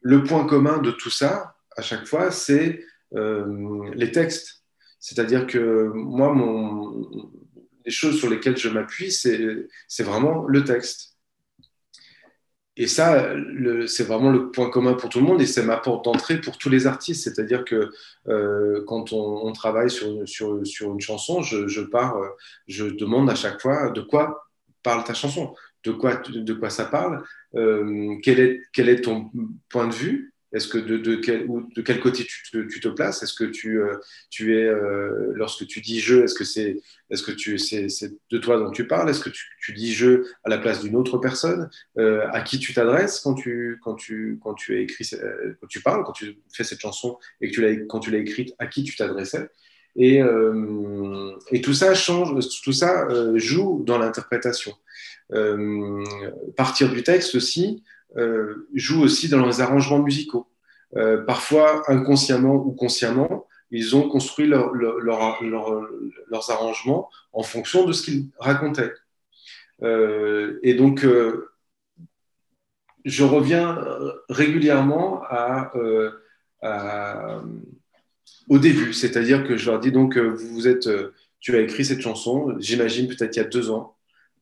le 0.00 0.24
point 0.24 0.44
commun 0.46 0.78
de 0.78 0.90
tout 0.90 1.10
ça, 1.10 1.54
à 1.76 1.82
chaque 1.82 2.06
fois, 2.06 2.30
c'est 2.30 2.84
euh, 3.14 3.90
les 3.94 4.10
textes. 4.10 4.64
C'est-à-dire 5.00 5.46
que 5.46 5.90
moi, 5.94 6.34
les 7.84 7.90
choses 7.90 8.18
sur 8.18 8.28
lesquelles 8.28 8.56
je 8.56 8.68
m'appuie, 8.68 9.12
c'est 9.12 10.02
vraiment 10.02 10.46
le 10.46 10.64
texte. 10.64 11.17
Et 12.80 12.86
ça, 12.86 13.34
c'est 13.88 14.04
vraiment 14.04 14.30
le 14.30 14.52
point 14.52 14.70
commun 14.70 14.94
pour 14.94 15.10
tout 15.10 15.18
le 15.18 15.26
monde 15.26 15.42
et 15.42 15.46
c'est 15.46 15.64
ma 15.64 15.76
porte 15.78 16.04
d'entrée 16.04 16.40
pour 16.40 16.56
tous 16.58 16.70
les 16.70 16.86
artistes. 16.86 17.24
C'est-à-dire 17.24 17.64
que 17.64 17.90
euh, 18.28 18.84
quand 18.86 19.12
on, 19.12 19.52
travaille 19.52 19.90
sur, 19.90 20.06
une 20.06 21.00
chanson, 21.00 21.42
je, 21.42 21.80
pars, 21.80 22.16
je 22.68 22.84
demande 22.86 23.28
à 23.28 23.34
chaque 23.34 23.60
fois 23.60 23.90
de 23.90 24.00
quoi 24.00 24.48
parle 24.84 25.02
ta 25.02 25.12
chanson, 25.12 25.54
de 25.82 25.90
quoi, 25.90 26.16
de 26.16 26.52
quoi 26.54 26.70
ça 26.70 26.84
parle, 26.84 27.24
euh, 27.56 28.14
quel 28.22 28.88
est 28.88 29.00
ton 29.00 29.30
point 29.68 29.88
de 29.88 29.94
vue, 29.94 30.32
est-ce 30.52 30.66
que 30.68 30.78
de, 30.78 30.96
de, 30.96 31.16
quel, 31.16 31.46
de 31.46 31.82
quel 31.82 32.00
côté 32.00 32.24
tu 32.24 32.50
te, 32.50 32.58
tu 32.66 32.80
te 32.80 32.88
places? 32.88 33.22
Est-ce 33.22 33.34
que 33.34 33.44
tu, 33.44 33.80
euh, 33.80 33.96
tu 34.30 34.56
es, 34.56 34.64
euh, 34.64 35.32
lorsque 35.34 35.66
tu 35.66 35.80
dis 35.80 36.00
je, 36.00 36.22
est-ce 36.22 36.34
que 36.34 36.44
c'est 36.44 36.80
est 37.10 37.14
-ce 37.14 38.12
de 38.30 38.38
toi 38.38 38.58
dont 38.58 38.70
tu 38.70 38.86
parles? 38.86 39.10
Est-ce 39.10 39.20
que 39.20 39.28
tu, 39.28 39.44
tu, 39.60 39.72
dis 39.74 39.92
je 39.92 40.24
à 40.44 40.48
la 40.48 40.58
place 40.58 40.82
d'une 40.82 40.96
autre 40.96 41.18
personne? 41.18 41.68
Euh, 41.98 42.26
À 42.32 42.40
qui 42.40 42.58
tu 42.58 42.72
t'adresses 42.72 43.20
quand 43.20 43.34
tu, 43.34 43.78
quand, 43.82 43.94
tu, 43.94 44.38
quand 44.42 44.54
tu 44.54 44.80
écrit, 44.80 45.08
quand 45.60 45.66
tu 45.68 45.82
parles, 45.82 46.04
quand 46.04 46.12
tu 46.12 46.38
fais 46.54 46.64
cette 46.64 46.80
chanson 46.80 47.18
et 47.40 47.50
que 47.50 47.54
tu 47.54 47.86
quand 47.86 48.00
tu 48.00 48.10
l'as 48.10 48.18
écrite, 48.18 48.54
à 48.58 48.66
qui 48.66 48.84
tu 48.84 48.96
t'adressais? 48.96 49.50
Et, 49.96 50.22
et, 51.50 51.60
tout 51.60 51.74
ça 51.74 51.92
change, 51.94 52.30
tout 52.62 52.72
ça 52.72 53.08
joue 53.36 53.82
dans 53.84 53.98
l'interprétation. 53.98 54.72
partir 56.56 56.90
du 56.90 57.02
texte 57.02 57.34
aussi, 57.34 57.82
jouent 58.74 59.02
aussi 59.02 59.28
dans 59.28 59.44
les 59.46 59.60
arrangements 59.60 60.02
musicaux. 60.02 60.46
parfois 61.26 61.82
inconsciemment 61.90 62.54
ou 62.54 62.72
consciemment, 62.72 63.46
ils 63.70 63.94
ont 63.94 64.08
construit 64.08 64.46
leur, 64.46 64.72
leurs 64.72 66.50
arrangements 66.50 67.10
en 67.32 67.42
fonction 67.42 67.84
de 67.84 67.92
ce 67.92 68.02
qu'ils 68.02 68.28
racontaient. 68.38 68.92
et 69.82 70.74
donc, 70.74 71.06
je 73.04 73.24
reviens 73.24 73.78
régulièrement 74.28 75.22
au 78.48 78.58
début, 78.58 78.92
c'est-à-dire 78.92 79.46
que 79.46 79.56
je 79.56 79.70
leur 79.70 79.80
dis 79.80 79.92
donc, 79.92 80.16
vous 80.16 80.66
êtes, 80.66 80.88
tu 81.40 81.56
as 81.56 81.60
écrit 81.60 81.84
cette 81.84 82.00
chanson, 82.00 82.54
j'imagine 82.58 83.08
peut-être 83.08 83.36
il 83.36 83.40
y 83.40 83.42
a 83.42 83.48
deux 83.48 83.70
ans. 83.70 83.96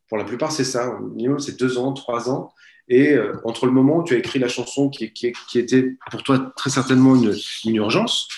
Pour 0.08 0.18
la 0.18 0.24
plupart, 0.24 0.52
c'est 0.52 0.64
ça, 0.64 0.88
au 0.88 1.08
minimum, 1.08 1.40
c'est 1.40 1.58
deux 1.58 1.78
ans, 1.78 1.92
trois 1.92 2.30
ans. 2.30 2.52
Et 2.88 3.16
entre 3.44 3.66
le 3.66 3.72
moment 3.72 3.98
où 3.98 4.04
tu 4.04 4.14
as 4.14 4.18
écrit 4.18 4.38
la 4.38 4.48
chanson 4.48 4.88
qui, 4.88 5.12
qui, 5.12 5.32
qui 5.48 5.58
était 5.58 5.96
pour 6.10 6.22
toi 6.22 6.52
très 6.56 6.70
certainement 6.70 7.16
une, 7.16 7.74
urgence, 7.74 8.28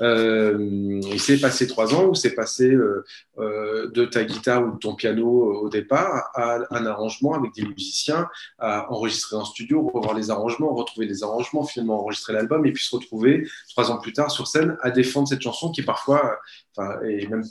euh, 0.00 1.00
il 1.04 1.20
s'est 1.20 1.38
passé 1.38 1.66
trois 1.66 1.94
ans 1.94 2.06
où 2.06 2.14
c'est 2.14 2.34
passé 2.34 2.70
euh, 2.70 3.04
euh, 3.38 3.90
de 3.90 4.04
ta 4.04 4.24
guitare 4.24 4.66
ou 4.66 4.72
de 4.72 4.78
ton 4.78 4.94
piano 4.94 5.26
au 5.62 5.68
départ 5.68 6.30
à 6.34 6.60
un 6.70 6.86
arrangement 6.86 7.34
avec 7.34 7.52
des 7.54 7.62
musiciens, 7.62 8.28
à 8.58 8.90
enregistrer 8.90 9.36
en 9.36 9.44
studio, 9.44 9.86
revoir 9.88 10.14
les 10.14 10.30
arrangements, 10.30 10.74
retrouver 10.74 11.06
les 11.06 11.22
arrangements, 11.22 11.64
finalement 11.64 12.00
enregistrer 12.00 12.32
l'album 12.32 12.64
et 12.64 12.72
puis 12.72 12.84
se 12.84 12.96
retrouver 12.96 13.46
trois 13.70 13.90
ans 13.90 13.98
plus 13.98 14.12
tard 14.12 14.30
sur 14.30 14.46
scène 14.46 14.76
à 14.80 14.90
défendre 14.90 15.28
cette 15.28 15.42
chanson 15.42 15.70
qui 15.70 15.82
parfois 15.82 16.38
enfin, 16.76 17.00
est 17.02 17.28
même 17.28 17.44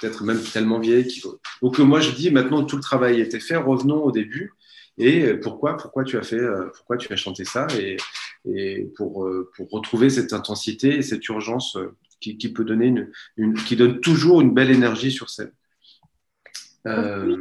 peut-être 0.00 0.22
même 0.22 0.40
tellement 0.40 0.78
vieille. 0.78 1.10
Faut... 1.18 1.40
Donc 1.62 1.78
moi 1.78 2.00
je 2.00 2.12
dis 2.12 2.30
maintenant 2.30 2.64
tout 2.64 2.76
le 2.76 2.82
travail 2.82 3.20
a 3.20 3.24
été 3.24 3.40
fait, 3.40 3.56
revenons 3.56 4.04
au 4.04 4.12
début 4.12 4.54
et 4.98 5.34
pourquoi, 5.34 5.76
pourquoi 5.76 6.04
tu 6.04 6.18
as 6.18 6.22
fait, 6.22 6.40
pourquoi 6.76 6.96
tu 6.96 7.12
as 7.12 7.16
chanté 7.16 7.44
ça 7.44 7.66
et, 7.78 7.96
et 8.44 8.84
pour, 8.96 9.24
euh, 9.24 9.50
pour 9.56 9.68
retrouver 9.70 10.10
cette 10.10 10.32
intensité 10.32 10.96
et 10.96 11.02
cette 11.02 11.26
urgence 11.28 11.76
euh, 11.76 11.96
qui, 12.20 12.36
qui 12.36 12.52
peut 12.52 12.64
donner 12.64 12.86
une, 12.86 13.10
une, 13.36 13.54
qui 13.54 13.76
donne 13.76 14.00
toujours 14.00 14.40
une 14.40 14.52
belle 14.52 14.70
énergie 14.70 15.12
sur 15.12 15.30
scène. 15.30 15.52
Euh, 16.86 17.36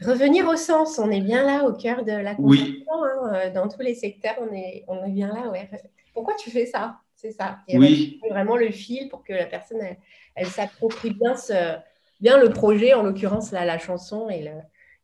Revenir 0.00 0.48
au 0.48 0.56
sens, 0.56 0.98
on 0.98 1.10
est 1.10 1.20
bien 1.20 1.44
là 1.44 1.64
au 1.64 1.72
cœur 1.72 2.04
de 2.04 2.12
la 2.12 2.34
conversation. 2.34 3.04
Hein, 3.04 3.32
euh, 3.34 3.52
dans 3.52 3.68
tous 3.68 3.80
les 3.80 3.94
secteurs, 3.94 4.36
on 4.40 4.54
est, 4.54 4.84
on 4.88 5.04
est 5.04 5.10
bien 5.10 5.28
là. 5.28 5.50
Ouais. 5.50 5.68
Pourquoi 6.14 6.34
tu 6.34 6.50
fais 6.50 6.66
ça? 6.66 6.96
C'est 7.14 7.32
ça. 7.32 7.58
Et 7.68 7.76
oui. 7.76 8.20
Vraiment 8.30 8.56
le 8.56 8.70
fil 8.70 9.08
pour 9.08 9.24
que 9.24 9.32
la 9.32 9.46
personne, 9.46 9.80
elle, 9.82 9.98
elle 10.34 10.46
s'approprie 10.46 11.10
bien, 11.10 11.36
ce, 11.36 11.76
bien 12.20 12.38
le 12.40 12.50
projet, 12.50 12.94
en 12.94 13.02
l'occurrence 13.02 13.52
la 13.52 13.78
chanson 13.78 14.30
et 14.30 14.42
le, 14.42 14.52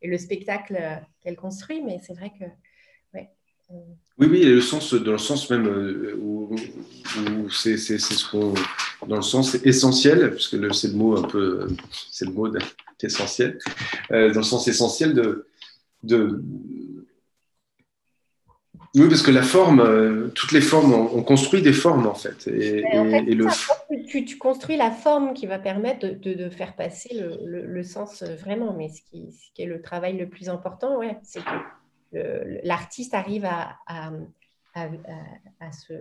et 0.02 0.08
le 0.08 0.18
spectacle 0.18 0.78
qu'elle 1.20 1.36
construit. 1.36 1.82
Mais 1.82 1.98
c'est 2.04 2.14
vrai 2.14 2.32
que 2.38 2.44
oui, 4.18 4.28
oui, 4.30 4.44
le 4.44 4.60
sens, 4.60 4.94
dans 4.94 5.12
le 5.12 5.18
sens 5.18 5.50
même 5.50 5.66
euh, 5.66 6.16
où, 6.18 6.56
c'est 7.50 7.76
ce 7.76 8.30
qu'on, 8.30 8.54
dans 9.06 9.16
le 9.16 9.22
sens 9.22 9.56
essentiel, 9.64 10.30
puisque 10.30 10.74
c'est 10.74 10.88
le 10.88 10.94
mot 10.94 11.18
un 11.18 11.28
peu, 11.28 11.66
c'est 12.10 12.24
le 12.24 12.32
mot 12.32 12.50
essentiel, 13.02 13.58
euh, 14.12 14.32
dans 14.32 14.40
le 14.40 14.44
sens 14.44 14.68
essentiel 14.68 15.12
de, 15.12 15.46
de, 16.02 16.42
oui, 18.96 19.08
parce 19.08 19.22
que 19.22 19.30
la 19.30 19.42
forme, 19.42 19.80
euh, 19.80 20.28
toutes 20.34 20.52
les 20.52 20.60
formes, 20.60 20.92
on, 20.92 21.22
construit 21.22 21.62
des 21.62 21.72
formes 21.72 22.06
en 22.06 22.14
fait. 22.14 22.46
Et, 22.48 22.82
le... 22.82 23.46
tu, 24.06 24.38
construis 24.38 24.76
la 24.76 24.90
forme 24.90 25.34
qui 25.34 25.46
va 25.46 25.58
permettre 25.58 26.06
de, 26.06 26.34
de, 26.34 26.48
faire 26.48 26.74
passer 26.74 27.14
le, 27.14 27.66
le, 27.66 27.82
sens 27.82 28.22
vraiment. 28.22 28.74
Mais 28.76 28.88
ce 28.88 29.02
qui, 29.02 29.32
ce 29.32 29.52
qui, 29.54 29.62
est 29.62 29.66
le 29.66 29.82
travail 29.82 30.16
le 30.16 30.28
plus 30.28 30.48
important, 30.48 30.96
ouais, 30.98 31.18
c'est 31.22 31.40
que 31.40 32.60
l'artiste 32.62 33.12
arrive 33.14 33.44
à, 33.44 33.76
à, 34.74 35.72
se, 35.72 35.92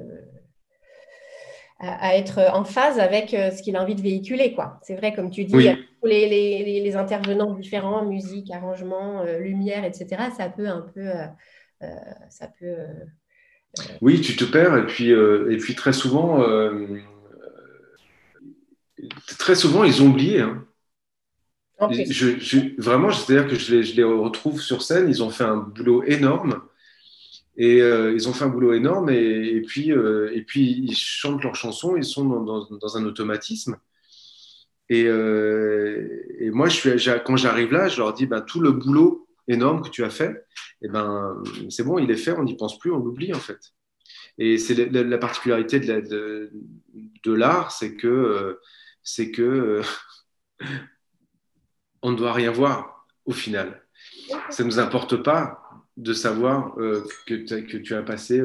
à, 1.79 2.15
être 2.15 2.39
en 2.53 2.63
phase 2.63 2.99
avec 2.99 3.33
euh, 3.33 3.51
ce 3.51 3.61
qu'il 3.61 3.75
a 3.75 3.81
envie 3.81 3.95
de 3.95 4.01
véhiculer. 4.01 4.53
Quoi. 4.53 4.79
C'est 4.83 4.95
vrai, 4.95 5.13
comme 5.13 5.31
tu 5.31 5.43
dis, 5.43 5.55
les, 5.55 6.29
les, 6.29 6.81
les, 6.81 6.95
intervenants 6.95 7.53
différents, 7.53 8.05
musique, 8.05 8.51
arrangement, 8.51 9.21
euh, 9.21 9.39
lumière, 9.39 9.83
etc., 9.83 10.29
ça 10.35 10.49
peut 10.49 10.67
un 10.67 10.81
peu... 10.93 11.09
Euh, 11.81 11.87
ça 12.29 12.47
peut, 12.59 12.75
oui, 14.01 14.21
tu 14.21 14.35
te 14.35 14.45
perds 14.45 14.77
et 14.77 14.85
puis, 14.85 15.09
et 15.09 15.57
puis 15.57 15.75
très 15.75 15.93
souvent, 15.93 16.41
très 19.37 19.55
souvent 19.55 19.83
ils 19.83 20.01
ont 20.01 20.07
oublié. 20.07 20.41
Hein. 20.41 20.65
Je, 21.81 22.81
vraiment, 22.81 23.11
c'est-à-dire 23.11 23.49
que 23.49 23.55
je 23.55 23.75
les, 23.75 23.83
je 23.83 23.95
les, 23.95 24.03
retrouve 24.03 24.61
sur 24.61 24.81
scène, 24.81 25.09
ils 25.09 25.21
ont 25.21 25.29
fait 25.29 25.43
un 25.43 25.57
boulot 25.57 26.03
énorme. 26.03 26.61
Et 27.57 27.81
euh, 27.81 28.13
ils 28.13 28.27
ont 28.27 28.33
fait 28.33 28.45
un 28.45 28.49
boulot 28.49 28.73
énorme 28.73 29.09
et, 29.09 29.61
puis, 29.61 29.91
euh, 29.91 30.29
et 30.33 30.41
puis 30.41 30.85
ils 30.89 30.95
chantent 30.95 31.43
leurs 31.43 31.55
chansons, 31.55 31.95
ils 31.95 32.03
sont 32.03 32.25
dans, 32.25 32.67
dans, 32.69 32.97
un 32.97 33.05
automatisme. 33.05 33.77
Et, 34.89 35.05
euh, 35.05 36.25
et, 36.39 36.49
moi, 36.49 36.67
je 36.67 36.75
suis, 36.75 37.09
quand 37.25 37.37
j'arrive 37.37 37.71
là, 37.71 37.87
je 37.87 37.97
leur 37.97 38.13
dis 38.13 38.25
ben, 38.25 38.41
tout 38.41 38.59
le 38.59 38.71
boulot 38.71 39.27
énorme 39.47 39.81
que 39.83 39.89
tu 39.89 40.03
as 40.03 40.09
fait, 40.09 40.45
et 40.85 40.87
ben, 40.87 41.41
c'est 41.69 41.83
bon, 41.83 41.97
il 41.97 42.11
est 42.11 42.15
fait, 42.15 42.31
on 42.31 42.43
n'y 42.43 42.55
pense 42.55 42.77
plus, 42.77 42.91
on 42.91 42.99
l'oublie 42.99 43.33
en 43.33 43.39
fait. 43.39 43.59
Et 44.37 44.59
c'est 44.59 44.75
la, 44.91 45.01
la, 45.01 45.17
particularité 45.17 45.79
de 45.79 46.51
l'art, 47.25 47.67
de, 47.67 47.71
c'est 47.71 47.95
que, 47.95 48.59
c'est 49.01 49.31
que 49.31 49.81
on 52.03 52.11
ne 52.11 52.15
doit 52.15 52.33
rien 52.33 52.51
voir 52.51 53.07
au 53.25 53.31
final. 53.31 53.81
Ça 54.51 54.63
ne 54.63 54.67
nous 54.67 54.79
importe 54.79 55.17
pas 55.23 55.59
de 55.97 56.13
savoir 56.13 56.77
euh, 56.77 57.03
que, 57.25 57.33
que, 57.33 57.77
tu 57.77 57.95
as 57.95 58.03
passé 58.03 58.43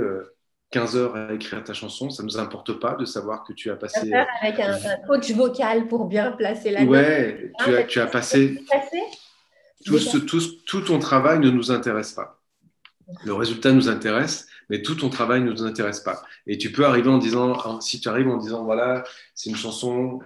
15 0.71 0.97
euh, 0.97 0.99
heures 0.99 1.17
à 1.17 1.35
écrire 1.35 1.63
ta 1.63 1.75
chanson. 1.75 2.09
Ça 2.09 2.23
ne 2.23 2.29
nous 2.29 2.39
importe 2.39 2.73
pas 2.81 2.95
de 2.95 3.05
savoir 3.05 3.45
que 3.45 3.53
tu 3.53 3.71
as 3.71 3.77
passé. 3.77 4.11
Avec 4.15 4.61
un, 4.61 4.79
coach 5.07 5.31
vocal 5.33 5.89
pour 5.89 6.07
bien 6.07 6.33
placer 6.33 6.71
la 6.71 6.85
Ouais, 6.85 7.53
tu, 7.63 7.77
as, 7.77 7.85
tu 7.85 8.01
as 8.01 8.07
passé. 8.07 8.63
Tout, 9.85 9.99
tout, 9.99 10.41
tout, 10.67 10.81
ton 10.83 10.99
travail 10.99 11.39
ne 11.39 11.51
nous 11.51 11.71
intéresse 11.71 12.13
pas. 12.13 12.41
Le 13.25 13.33
résultat 13.35 13.73
nous 13.73 13.89
intéresse, 13.89 14.47
mais 14.69 14.83
tout 14.83 14.95
ton 14.95 15.11
travail 15.11 15.41
ne 15.41 15.51
nous 15.51 15.65
intéresse 15.65 16.01
pas. 16.01 16.23
Et 16.47 16.59
tu 16.59 16.71
peux 16.71 16.85
arriver 16.85 17.09
en 17.09 17.19
disant, 17.19 17.81
si 17.81 18.01
tu 18.01 18.09
arrives 18.09 18.29
en 18.29 18.37
disant, 18.37 18.65
voilà, 18.65 19.05
c'est 19.35 19.51
une 19.51 19.57
chanson, 19.57 20.21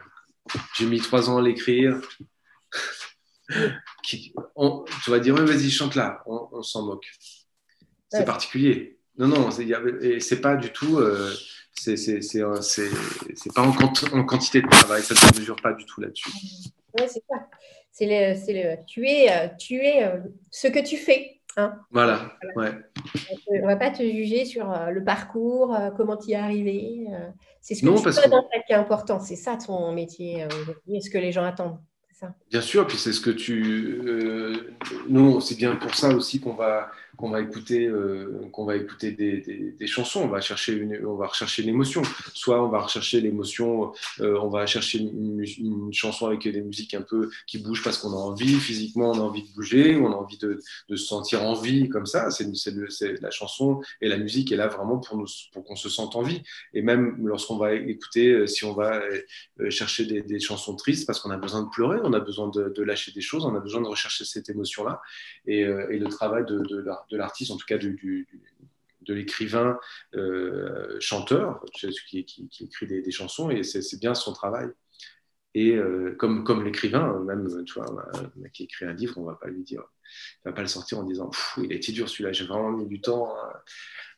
j'ai 0.76 0.86
mis 0.86 1.00
trois 1.00 1.30
ans 1.30 1.38
à 1.38 1.42
l'écrire, 1.42 2.00
tu 4.02 4.32
vas 5.08 5.18
dire, 5.18 5.34
vas-y, 5.34 5.70
chante 5.70 5.94
là, 5.94 6.22
on, 6.26 6.62
s'en 6.62 6.84
moque. 6.84 7.10
C'est 8.10 8.24
particulier. 8.24 8.98
Non, 9.16 9.28
non, 9.28 9.50
c'est 9.50 10.40
pas 10.40 10.56
du 10.56 10.70
tout. 10.70 10.98
Euh, 10.98 11.32
c'est 11.74 11.96
pas 13.54 13.62
en, 13.62 13.70
en, 13.70 14.24
quantité 14.24 14.62
de 14.62 14.68
travail, 14.68 15.02
ça 15.02 15.14
ne 15.14 15.18
se 15.18 15.40
mesure 15.40 15.56
pas 15.56 15.72
du 15.72 15.84
tout 15.86 16.00
là-dessus. 16.00 16.30
Oui, 16.98 17.06
c'est 17.08 17.22
ça. 17.28 17.48
C'est 17.96 18.06
le, 18.06 18.34
le, 18.52 18.84
tu 18.86 19.06
es, 19.08 19.30
euh, 19.30 19.48
tu 19.56 19.76
es 19.76 20.02
euh, 20.02 20.18
ce 20.50 20.66
que 20.66 20.84
tu 20.84 20.96
fais. 20.96 21.40
Hein. 21.56 21.78
Voilà, 21.92 22.32
ouais. 22.56 22.72
On 23.46 23.54
ne 23.54 23.66
va 23.66 23.76
pas 23.76 23.92
te 23.92 24.02
juger 24.02 24.44
sur 24.44 24.68
euh, 24.72 24.90
le 24.90 25.04
parcours, 25.04 25.78
comment 25.96 26.16
tu 26.16 26.30
y 26.30 26.32
es 26.32 26.36
arrivé. 26.36 27.06
c'est 27.60 27.76
ce 27.76 27.82
que 27.82 27.96
tu 27.96 28.12
fais 28.12 28.28
dans 28.28 28.42
qui 28.66 28.72
est 28.72 28.74
important. 28.74 29.20
C'est 29.20 29.36
ça 29.36 29.56
ton 29.56 29.92
métier 29.92 30.44
aujourd'hui, 30.44 31.02
ce 31.02 31.08
que 31.08 31.18
les 31.18 31.30
gens 31.30 31.44
attendent. 31.44 31.78
Bien 32.50 32.60
sûr, 32.60 32.86
puis 32.86 32.96
c'est 32.96 33.12
ce 33.12 33.20
que 33.20 33.30
tu. 33.30 34.00
Euh, 34.06 34.74
nous, 35.08 35.40
c'est 35.40 35.56
bien 35.56 35.76
pour 35.76 35.94
ça 35.94 36.08
aussi 36.08 36.40
qu'on 36.40 36.54
va 36.54 36.90
qu'on 37.16 37.30
va 37.30 37.40
écouter, 37.40 37.86
euh, 37.86 38.48
qu'on 38.52 38.64
va 38.64 38.76
écouter 38.76 39.12
des, 39.12 39.74
des, 39.78 39.86
chansons. 39.86 40.20
On 40.20 40.28
va 40.28 40.40
chercher 40.40 40.72
une, 40.72 41.04
on 41.06 41.16
va 41.16 41.26
rechercher 41.26 41.62
l'émotion. 41.62 42.02
Soit 42.32 42.62
on 42.64 42.68
va 42.68 42.80
rechercher 42.80 43.20
l'émotion, 43.20 43.92
euh, 44.20 44.38
on 44.40 44.48
va 44.48 44.66
chercher 44.66 44.98
une, 44.98 45.44
chanson 45.92 46.26
avec 46.26 46.42
des 46.42 46.60
musiques 46.60 46.94
un 46.94 47.02
peu 47.02 47.30
qui 47.46 47.58
bougent 47.58 47.82
parce 47.82 47.98
qu'on 47.98 48.12
a 48.12 48.16
envie 48.16 48.54
physiquement, 48.58 49.10
on 49.10 49.14
a 49.14 49.22
envie 49.22 49.42
de 49.42 49.54
bouger, 49.54 49.96
on 49.96 50.12
a 50.12 50.16
envie 50.16 50.38
de, 50.38 50.60
de 50.88 50.96
se 50.96 51.06
sentir 51.06 51.42
en 51.42 51.54
vie 51.54 51.88
comme 51.88 52.06
ça. 52.06 52.30
C'est, 52.30 52.46
la 53.20 53.30
chanson 53.30 53.80
et 54.00 54.08
la 54.08 54.16
musique 54.16 54.52
est 54.52 54.56
là 54.56 54.66
vraiment 54.68 54.98
pour 54.98 55.16
nous, 55.16 55.26
pour 55.52 55.64
qu'on 55.64 55.76
se 55.76 55.88
sente 55.88 56.16
en 56.16 56.22
vie. 56.22 56.42
Et 56.72 56.82
même 56.82 57.16
lorsqu'on 57.26 57.56
va 57.56 57.74
écouter, 57.74 58.32
euh, 58.32 58.46
si 58.46 58.64
on 58.64 58.72
va 58.72 59.02
chercher 59.68 60.06
des, 60.06 60.22
des 60.22 60.40
chansons 60.40 60.74
tristes 60.74 61.06
parce 61.06 61.20
qu'on 61.20 61.30
a 61.30 61.36
besoin 61.36 61.62
de 61.62 61.68
pleurer, 61.68 61.98
on 62.02 62.12
a 62.12 62.20
besoin 62.20 62.48
de, 62.48 62.68
de, 62.68 62.82
lâcher 62.82 63.12
des 63.12 63.20
choses, 63.20 63.44
on 63.44 63.54
a 63.54 63.60
besoin 63.60 63.80
de 63.80 63.86
rechercher 63.86 64.24
cette 64.24 64.48
émotion-là. 64.48 65.00
Et, 65.46 65.60
et 65.60 65.98
le 65.98 66.08
travail 66.08 66.44
de, 66.46 66.58
de, 66.58 66.84
de 67.10 67.16
l'artiste, 67.16 67.50
en 67.50 67.56
tout 67.56 67.66
cas 67.66 67.78
du, 67.78 68.26
de 69.04 69.14
l'écrivain 69.14 69.78
euh, 70.14 70.96
chanteur 71.00 71.64
qui, 71.72 72.24
qui, 72.24 72.64
écrit 72.64 72.86
des, 72.86 73.10
chansons, 73.10 73.50
et 73.50 73.62
c'est 73.62 74.00
bien 74.00 74.14
son 74.14 74.32
travail. 74.32 74.68
Et 75.56 75.70
euh, 75.70 76.16
comme, 76.18 76.42
comme 76.42 76.64
l'écrivain, 76.64 77.20
même 77.20 77.48
tu 77.64 77.74
vois, 77.74 77.86
qui 78.52 78.64
écrit 78.64 78.86
un 78.86 78.92
livre, 78.92 79.18
on 79.18 79.24
va 79.24 79.36
pas 79.40 79.46
lui 79.46 79.62
dire, 79.62 79.84
va 80.44 80.52
pas 80.52 80.62
le 80.62 80.66
sortir 80.66 80.98
en 80.98 81.04
disant 81.04 81.30
il 81.58 81.72
a 81.72 81.76
été 81.76 81.92
dur 81.92 82.08
celui-là, 82.08 82.32
j'ai 82.32 82.44
vraiment 82.44 82.72
mis 82.72 82.86
du 82.86 83.00
temps. 83.00 83.32
Hein. 83.36 83.52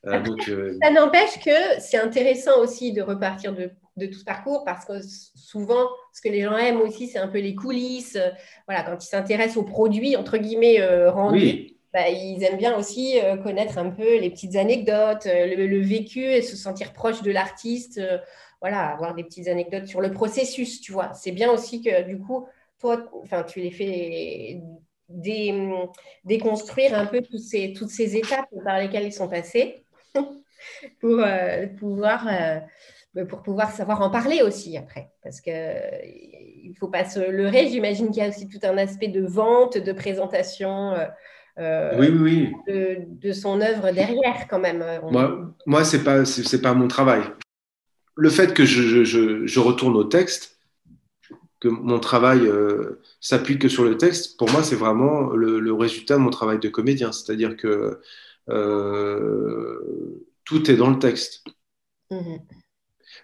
Euh, 0.07 0.22
donc, 0.22 0.51
Ça 0.83 0.90
n'empêche 0.90 1.38
que 1.44 1.81
c'est 1.81 1.99
intéressant 1.99 2.59
aussi 2.61 2.92
de 2.92 3.03
repartir 3.03 3.55
de, 3.55 3.70
de, 3.99 4.07
tout 4.07 4.18
ce 4.18 4.25
parcours 4.25 4.64
parce 4.64 4.87
que 4.87 4.94
souvent, 5.03 5.88
ce 6.14 6.22
que 6.22 6.29
les 6.29 6.42
gens 6.42 6.57
aiment 6.57 6.81
aussi, 6.81 7.09
c'est 7.09 7.18
un 7.18 7.29
peu 7.29 7.40
les 7.40 7.55
coulisses. 7.55 8.18
voilà, 8.66 8.83
quand 8.83 9.05
ils 9.05 9.09
s'intéressent 9.09 9.59
aux 9.59 9.64
produits 9.64 10.16
entre 10.16 10.38
guillemets 10.38 10.83
rendus. 11.09 11.76
Bah, 11.92 12.09
ils 12.09 12.42
aiment 12.42 12.59
bien 12.59 12.77
aussi 12.77 13.18
connaître 13.42 13.79
un 13.79 13.90
peu 13.90 14.18
les 14.18 14.31
petites 14.31 14.57
anecdotes, 14.57 15.27
le, 15.27 15.81
vécu 15.81 16.20
et 16.20 16.42
se 16.42 16.57
sentir 16.57 16.92
proche 16.92 17.22
de 17.22 17.31
l'artiste. 17.31 18.01
voilà, 18.61 18.88
avoir 18.88 19.14
des 19.14 19.25
petites 19.25 19.49
anecdotes 19.49 19.87
sur 19.87 20.01
le 20.01 20.12
processus, 20.12 20.81
tu 20.81 20.92
vois. 20.92 21.12
C'est 21.14 21.33
bien 21.33 21.51
aussi 21.51 21.83
que 21.83 22.03
du 22.03 22.18
coup, 22.18 22.46
toi, 22.79 23.09
tu 23.46 23.61
les 23.61 23.70
fais 23.70 24.61
déconstruire 26.25 26.99
un 26.99 27.07
peu 27.07 27.22
toutes 27.22 27.38
ces, 27.38 28.16
étapes 28.16 28.49
par 28.64 28.79
lesquelles 28.79 29.07
ils 29.07 29.12
sont 29.12 29.29
passés 29.29 29.85
pour 31.01 31.22
pouvoir 33.42 33.70
savoir 33.70 34.03
en 34.03 34.11
parler 34.11 34.42
aussi 34.42 34.77
après. 34.77 35.11
Parce 35.22 35.40
qu'il 35.40 35.53
ne 35.53 36.75
faut 36.79 36.88
pas 36.88 37.05
se 37.05 37.20
leurrer. 37.20 37.68
J'imagine 37.68 38.11
qu'il 38.11 38.22
y 38.22 38.27
a 38.27 38.29
aussi 38.29 38.49
tout 38.49 38.61
un 38.64 38.77
aspect 38.79 39.09
de 39.09 39.25
vente, 39.25 39.79
de 39.79 39.92
présentation 39.92 40.92
euh, 40.92 41.07
oui, 41.59 42.09
oui, 42.09 42.53
De, 42.66 43.33
son 43.33 43.61
œuvre 43.61 43.90
derrière 43.92 44.47
quand 44.49 44.59
même. 44.59 44.85
Moi, 45.11 45.55
moi 45.66 45.85
ce 45.85 45.97
n'est 45.97 46.05
pas, 46.05 46.25
c'est, 46.25 46.61
pas 46.61 46.75
mon 46.75 46.88
travail. 46.88 47.23
Le 48.14 48.31
fait 48.31 48.55
que 48.55 48.64
je, 48.64 49.05
je, 49.05 49.47
je, 49.47 49.61
retourne 49.61 49.97
au 49.97 50.05
texte, 50.05 50.57
que 51.61 51.69
mon 51.69 52.01
travail 52.01 52.47
euh, 52.47 53.01
s'appuie 53.21 53.59
que 53.59 53.69
sur 53.69 53.85
le 53.85 53.97
texte, 53.97 54.37
pour 54.38 54.51
moi, 54.51 54.62
c'est 54.62 54.77
vraiment 54.77 55.31
le, 55.31 55.73
résultat 55.73 56.16
de 56.16 56.21
mon 56.21 56.31
travail 56.31 56.59
de 56.59 56.69
comédien. 56.69 57.12
C'est-à-dire 57.12 57.57
que 57.57 58.01
euh, 58.49 60.25
tout 60.45 60.71
est 60.71 60.77
dans 60.77 60.90
le 60.90 60.99
texte. 60.99 61.45
Mhm. 62.11 62.40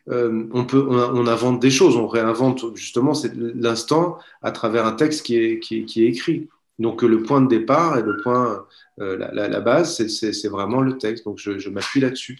Euh, 0.09 0.49
on, 0.53 0.65
peut, 0.65 0.85
on, 0.89 1.27
invente 1.27 1.61
des 1.61 1.71
choses, 1.71 1.97
on 1.97 2.09
réinvente 2.09 2.75
justement 2.75 3.13
l'instant 3.35 4.19
à 4.41 4.51
travers 4.51 4.87
un 4.87 4.93
texte 4.93 5.25
qui 5.25 5.37
est, 5.37 5.61
qui 5.61 5.81
est, 5.83 6.09
écrit. 6.09 6.49
Donc 6.83 7.03
le 7.03 7.23
point 7.23 7.41
de 7.41 7.47
départ 7.47 7.97
et 7.97 8.03
le 8.03 8.17
point, 8.17 8.67
euh, 9.01 9.17
la, 9.17 9.61
base, 9.61 10.05
c'est 10.09 10.49
vraiment 10.49 10.81
le 10.81 10.99
texte. 10.99 11.25
Donc 11.25 11.39
je, 11.39 11.69
m'appuie 11.69 12.01
là-dessus. 12.01 12.37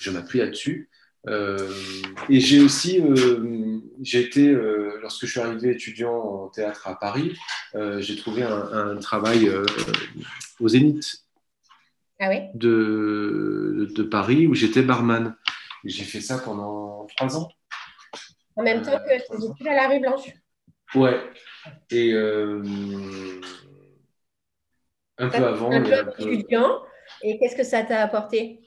Je 0.00 0.10
m'appuie 0.10 0.40
là-dessus. 0.40 0.90
Euh, 1.28 1.72
et 2.28 2.40
j'ai 2.40 2.60
aussi, 2.60 3.02
j'ai 4.02 4.20
été, 4.20 4.52
lorsque 5.00 5.24
je 5.24 5.30
suis 5.30 5.40
arrivé 5.40 5.70
étudiant 5.70 6.14
en 6.14 6.48
théâtre 6.48 6.86
à 6.86 6.98
Paris, 6.98 7.34
j'ai 8.00 8.16
trouvé 8.16 8.42
un, 8.42 8.96
travail 8.96 9.50
au 10.60 10.68
Zénith 10.68 11.24
ah 12.20 12.28
de, 12.54 13.88
de, 13.96 14.02
Paris 14.02 14.46
où 14.46 14.54
j'étais 14.54 14.82
barman. 14.82 15.34
J'ai 15.84 16.04
fait 16.04 16.20
ça 16.20 16.38
pendant 16.38 17.06
trois 17.16 17.36
ans. 17.36 17.48
En 18.56 18.62
même 18.62 18.82
temps 18.82 18.98
que 18.98 19.14
études 19.14 19.66
à 19.66 19.74
la 19.74 19.88
rue 19.88 20.00
Blanche? 20.00 20.28
Ouais. 20.94 21.18
Et 21.90 22.12
euh, 22.12 22.62
un 25.18 25.28
peu 25.28 25.44
avant. 25.44 25.70
Un 25.70 25.82
peu 25.82 25.92
étudiant. 26.18 26.82
Et 27.22 27.38
qu'est-ce 27.38 27.56
que 27.56 27.64
ça 27.64 27.82
t'a 27.82 28.02
apporté? 28.02 28.60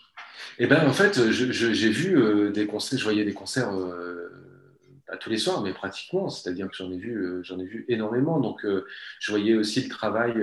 Eh 0.60 0.68
bien, 0.68 0.88
en 0.88 0.94
fait, 0.94 1.30
j'ai 1.32 1.90
vu 1.90 2.18
euh, 2.18 2.52
des 2.52 2.68
concerts, 2.68 3.00
je 3.00 3.04
voyais 3.04 3.26
des 3.26 3.34
concerts 3.34 3.74
euh, 3.74 4.30
pas 5.08 5.18
tous 5.18 5.30
les 5.30 5.38
soirs, 5.38 5.62
mais 5.62 5.74
pratiquement. 5.74 6.30
C'est-à-dire 6.30 6.70
que 6.70 6.76
j'en 6.76 6.92
ai 6.92 6.98
vu, 6.98 7.40
j'en 7.44 7.60
ai 7.60 7.66
vu 7.66 7.86
énormément. 7.88 8.40
Donc, 8.40 8.66
je 9.20 9.32
voyais 9.32 9.56
aussi 9.56 9.84
le 9.84 9.90
travail. 9.90 10.34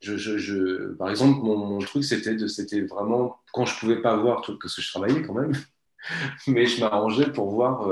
Je, 0.00 0.16
je, 0.16 0.92
par 0.94 1.10
exemple, 1.10 1.40
mon, 1.42 1.56
mon 1.56 1.78
truc, 1.78 2.04
c'était 2.04 2.80
vraiment 2.82 3.40
quand 3.52 3.66
je 3.66 3.78
pouvais 3.78 4.00
pas 4.00 4.16
voir, 4.16 4.42
parce 4.60 4.76
que 4.76 4.82
je 4.82 4.90
travaillais 4.90 5.22
quand 5.22 5.34
même. 5.34 5.52
mais 6.46 6.66
je 6.66 6.80
m'arrangeais 6.80 7.30
pour 7.30 7.50
voir 7.50 7.90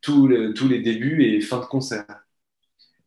tous, 0.00 0.26
les, 0.26 0.52
tous, 0.54 0.68
les, 0.68 0.80
débuts 0.80 1.24
et 1.24 1.40
fins 1.40 1.60
de 1.60 1.66
concert. 1.66 2.25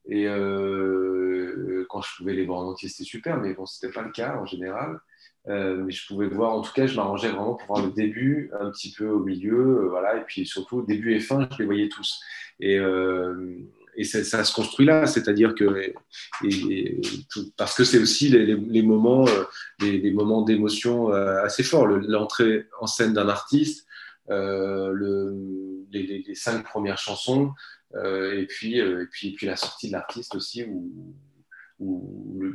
Et 0.10 0.28
euh, 0.28 1.86
quand 1.90 2.02
je 2.02 2.10
pouvais 2.18 2.34
les 2.34 2.46
voir 2.46 2.60
en 2.60 2.70
entier, 2.72 2.90
c'était 2.90 3.04
super, 3.04 3.38
mais 3.38 3.54
bon, 3.54 3.66
ce 3.66 3.86
n'était 3.86 3.94
pas 3.94 4.06
le 4.06 4.12
cas 4.12 4.36
en 4.36 4.46
général. 4.46 5.00
Euh, 5.48 5.78
mais 5.78 5.92
je 5.92 6.06
pouvais 6.08 6.28
voir, 6.28 6.54
en 6.54 6.62
tout 6.62 6.74
cas, 6.74 6.86
je 6.86 6.96
m'arrangeais 6.96 7.30
vraiment 7.30 7.56
pour 7.56 7.68
voir 7.68 7.86
le 7.86 7.92
début, 7.92 8.52
un 8.60 8.70
petit 8.72 8.92
peu 8.92 9.08
au 9.08 9.20
milieu, 9.20 9.88
voilà, 9.90 10.18
et 10.18 10.24
puis 10.26 10.46
surtout 10.46 10.82
début 10.82 11.14
et 11.14 11.20
fin, 11.20 11.48
je 11.52 11.60
les 11.60 11.66
voyais 11.66 11.90
tous. 11.90 12.20
Et, 12.60 12.80
ça, 14.04 14.44
se 14.44 14.54
construit 14.54 14.86
là, 14.86 15.06
c'est-à-dire 15.06 15.56
que 15.56 15.94
parce 17.58 17.76
que 17.76 17.84
c'est 17.84 18.00
aussi 18.00 18.30
les, 18.30 18.82
moments, 18.82 19.26
les, 19.82 20.12
moments 20.12 20.42
d'émotion 20.42 21.10
assez 21.10 21.64
forts, 21.64 21.88
l'entrée 21.88 22.66
en 22.80 22.88
scène 22.88 23.14
d'un 23.14 23.28
artiste, 23.28 23.88
euh, 24.30 24.92
le, 24.94 25.86
les, 25.92 26.36
cinq 26.36 26.64
premières 26.64 27.00
chansons, 27.00 27.48
euh, 27.48 27.50
et, 27.96 28.46
puis, 28.48 28.80
euh, 28.80 29.04
et, 29.04 29.06
puis, 29.08 29.30
et 29.30 29.34
puis 29.34 29.46
la 29.48 29.56
sortie 29.56 29.88
de 29.88 29.94
l'artiste 29.94 30.36
aussi, 30.36 30.64
où, 30.64 31.16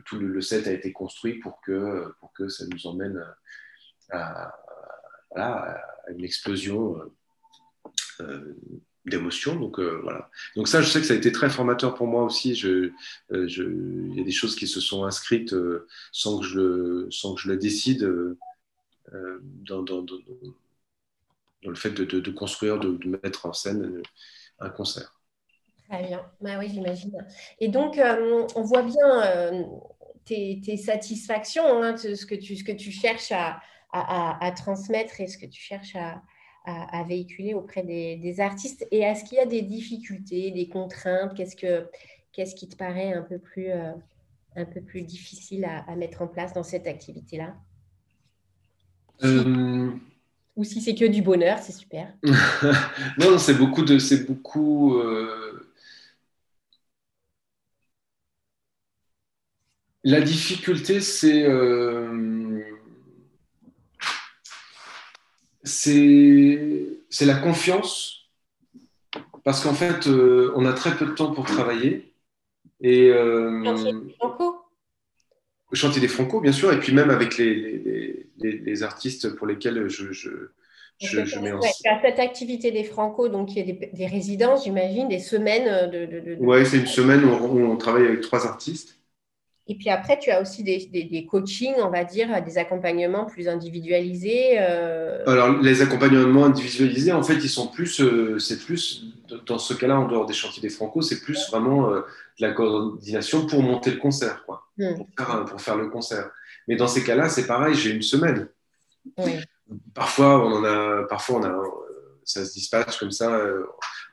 tout 0.05 0.19
le, 0.19 0.41
set 0.43 0.67
a 0.67 0.73
été 0.73 0.93
construit 0.93 1.39
pour 1.39 1.61
que, 1.63 2.13
pour 2.21 2.33
que 2.35 2.49
ça 2.49 2.67
nous 2.71 2.87
emmène 2.87 3.25
à, 4.11 4.55
à 5.35 5.81
une 6.11 6.23
explosion 6.23 7.01
d'émotions. 9.07 9.57
Donc 9.57 9.81
voilà. 9.81 10.31
Donc 10.57 10.69
ça, 10.69 10.83
je 10.83 10.91
sais 10.91 11.01
que 11.01 11.07
ça 11.07 11.15
a 11.15 11.17
été 11.17 11.33
très 11.33 11.49
formateur 11.49 11.95
pour 11.95 12.07
moi 12.07 12.23
aussi. 12.23 12.53
Il 12.53 12.93
y 13.31 14.21
a 14.21 14.25
des 14.25 14.31
choses 14.31 14.57
qui 14.57 14.67
se 14.67 14.81
sont 14.81 15.07
inscrites 15.07 15.55
sans 16.13 16.41
que 16.41 16.45
je, 16.45 17.07
sans 17.11 17.35
que 17.35 17.41
je 17.41 17.49
le 17.49 17.57
décide 17.57 18.37
dans 19.63 19.85
le 21.63 21.75
fait 21.77 21.93
de, 21.93 22.31
construire, 22.31 22.79
de, 22.79 23.09
mettre 23.23 23.47
en 23.47 23.55
scène 23.55 24.03
un 24.59 24.69
concert. 24.69 25.19
Très 25.89 26.03
bien, 26.03 26.23
bah 26.41 26.59
oui, 26.59 26.69
j'imagine. 26.71 27.13
Et 27.61 27.69
donc, 27.69 27.99
euh, 27.99 28.47
on 28.57 28.63
voit 28.63 28.83
bien 28.83 29.23
euh, 29.27 29.63
tes, 30.25 30.77
satisfactions, 30.77 31.83
hein, 31.83 31.97
ce, 31.97 32.25
que 32.25 32.35
tu, 32.35 32.57
ce 32.57 32.65
que 32.65 32.73
tu 32.73 32.91
cherches 32.91 33.33
à, 33.33 33.61
à, 33.93 34.51
transmettre 34.53 35.21
et 35.21 35.27
ce 35.27 35.39
que 35.39 35.47
tu 35.47 35.61
cherches 35.61 35.97
à, 35.97 37.05
véhiculer 37.07 37.55
auprès 37.55 37.83
des, 37.83 38.41
artistes. 38.41 38.87
Et 38.91 39.01
est-ce 39.01 39.25
qu'il 39.25 39.37
y 39.37 39.41
a 39.41 39.47
des 39.47 39.63
difficultés, 39.63 40.51
des 40.51 40.69
contraintes? 40.69 41.35
Qu'est-ce, 41.35 41.57
que, 41.57 41.87
qu'est-ce 42.33 42.55
qui 42.55 42.69
te 42.69 42.77
paraît 42.77 43.13
un 43.13 43.23
peu 43.23 43.39
plus, 43.39 43.71
euh, 43.71 43.93
un 44.57 44.65
peu 44.65 44.81
plus 44.81 45.03
difficile 45.03 45.67
à, 45.67 45.95
mettre 45.97 46.23
en 46.23 46.27
place 46.27 46.55
dans 46.55 46.65
cette 46.65 46.87
activité-là? 46.87 47.55
Ou 50.57 50.63
si 50.63 50.81
c'est 50.81 50.95
que 50.95 51.05
du 51.05 51.21
bonheur, 51.21 51.59
c'est 51.59 51.73
super. 51.73 52.15
non, 53.19 53.39
c'est 53.39 53.55
beaucoup 53.55 53.83
de, 53.83 53.99
c'est 53.99 54.25
beaucoup. 54.25 54.97
Euh, 54.99 55.54
la 60.05 60.21
difficulté, 60.21 61.01
c'est 61.01 61.43
euh, 61.43 62.63
c'est 65.65 67.27
la 67.27 67.35
confiance, 67.35 68.29
parce 69.45 69.63
qu'en 69.63 69.75
fait, 69.75 70.07
euh, 70.07 70.53
on 70.57 70.67
a 70.67 70.73
très 70.73 70.97
peu 70.97 71.07
de 71.07 71.13
temps 71.13 71.33
pour 71.33 71.47
travailler. 71.47 72.15
Et 72.81 73.11
Franco 74.19 74.65
chanter 75.75 76.01
des 76.01 76.09
Franco, 76.09 76.41
bien 76.41 76.53
sûr, 76.53 76.73
et 76.73 76.79
puis 76.79 76.93
même 76.93 77.11
avec 77.11 77.37
les, 77.37 78.27
les, 78.39 78.83
artistes 78.83 79.35
pour 79.37 79.47
lesquels 79.47 79.89
je, 79.89 80.13
je, 80.13 80.31
je, 81.01 81.39
mets 81.39 81.53
en 81.53 81.61
Cette 81.61 82.19
activité 82.19 82.71
des 82.71 82.85
Franco, 82.85 83.29
donc 83.29 83.55
il 83.55 83.59
y 83.59 83.71
a 83.71 83.89
des, 83.93 84.07
résidences, 84.07 84.65
j'imagine, 84.65 85.09
des 85.09 85.19
semaines 85.19 85.91
de. 85.91 86.07
de, 86.07 86.37
Oui, 86.41 86.65
c'est 86.67 86.79
une 86.79 86.87
semaine 86.87 87.25
où 87.25 87.29
on, 87.29 87.77
travaille 87.77 88.07
avec 88.07 88.21
trois 88.21 88.47
artistes. 88.47 88.99
Et 89.67 89.77
puis 89.77 89.89
après, 89.89 90.19
tu 90.19 90.31
as 90.31 90.43
aussi 90.43 90.63
des, 90.63 90.91
des, 90.93 91.27
coachings, 91.27 91.77
on 91.79 91.89
va 91.89 92.05
dire, 92.05 92.43
des 92.45 92.59
accompagnements 92.59 93.25
plus 93.25 93.49
individualisés. 93.49 94.59
Euh. 94.59 95.25
Alors, 95.27 95.59
les 95.63 95.81
accompagnements 95.81 96.45
individualisés, 96.45 97.13
en 97.13 97.23
fait, 97.23 97.37
ils 97.37 97.49
sont 97.49 97.69
plus, 97.69 97.99
euh, 98.03 98.39
c'est 98.39 98.59
plus, 98.59 99.07
dans 99.47 99.59
ce 99.59 99.73
cas-là, 99.73 99.99
en 99.99 100.07
dehors 100.07 100.27
des 100.27 100.35
chantiers 100.35 100.61
des 100.61 100.69
Franco, 100.69 101.01
c'est 101.01 101.21
plus 101.23 101.49
vraiment 101.49 101.91
euh, 101.91 102.01
de 102.41 102.47
la 102.47 102.53
coordination 102.53 103.47
pour 103.47 103.63
monter 103.63 103.91
le 103.93 103.97
concert, 103.97 104.45
quoi, 104.45 104.69
hmm. 104.77 104.97
pour, 105.47 105.61
faire, 105.63 105.77
le 105.77 105.89
concert. 105.89 106.31
Mais 106.69 106.77
dans 106.77 106.89
ces 106.89 107.03
cas-là, 107.03 107.31
c'est 107.31 107.47
pareil, 107.47 107.75
j'ai 107.75 107.93
une 107.93 108.03
semaine. 108.03 108.49
Parfois, 109.95 110.45
on 110.45 110.57
en 110.57 110.65
a, 110.65 111.05
parfois, 111.05 111.41
on 111.41 111.45
a, 111.45 111.63
ça 112.23 112.45
se 112.45 112.53
dispatche 112.53 112.99
comme 112.99 113.13
ça, 113.13 113.41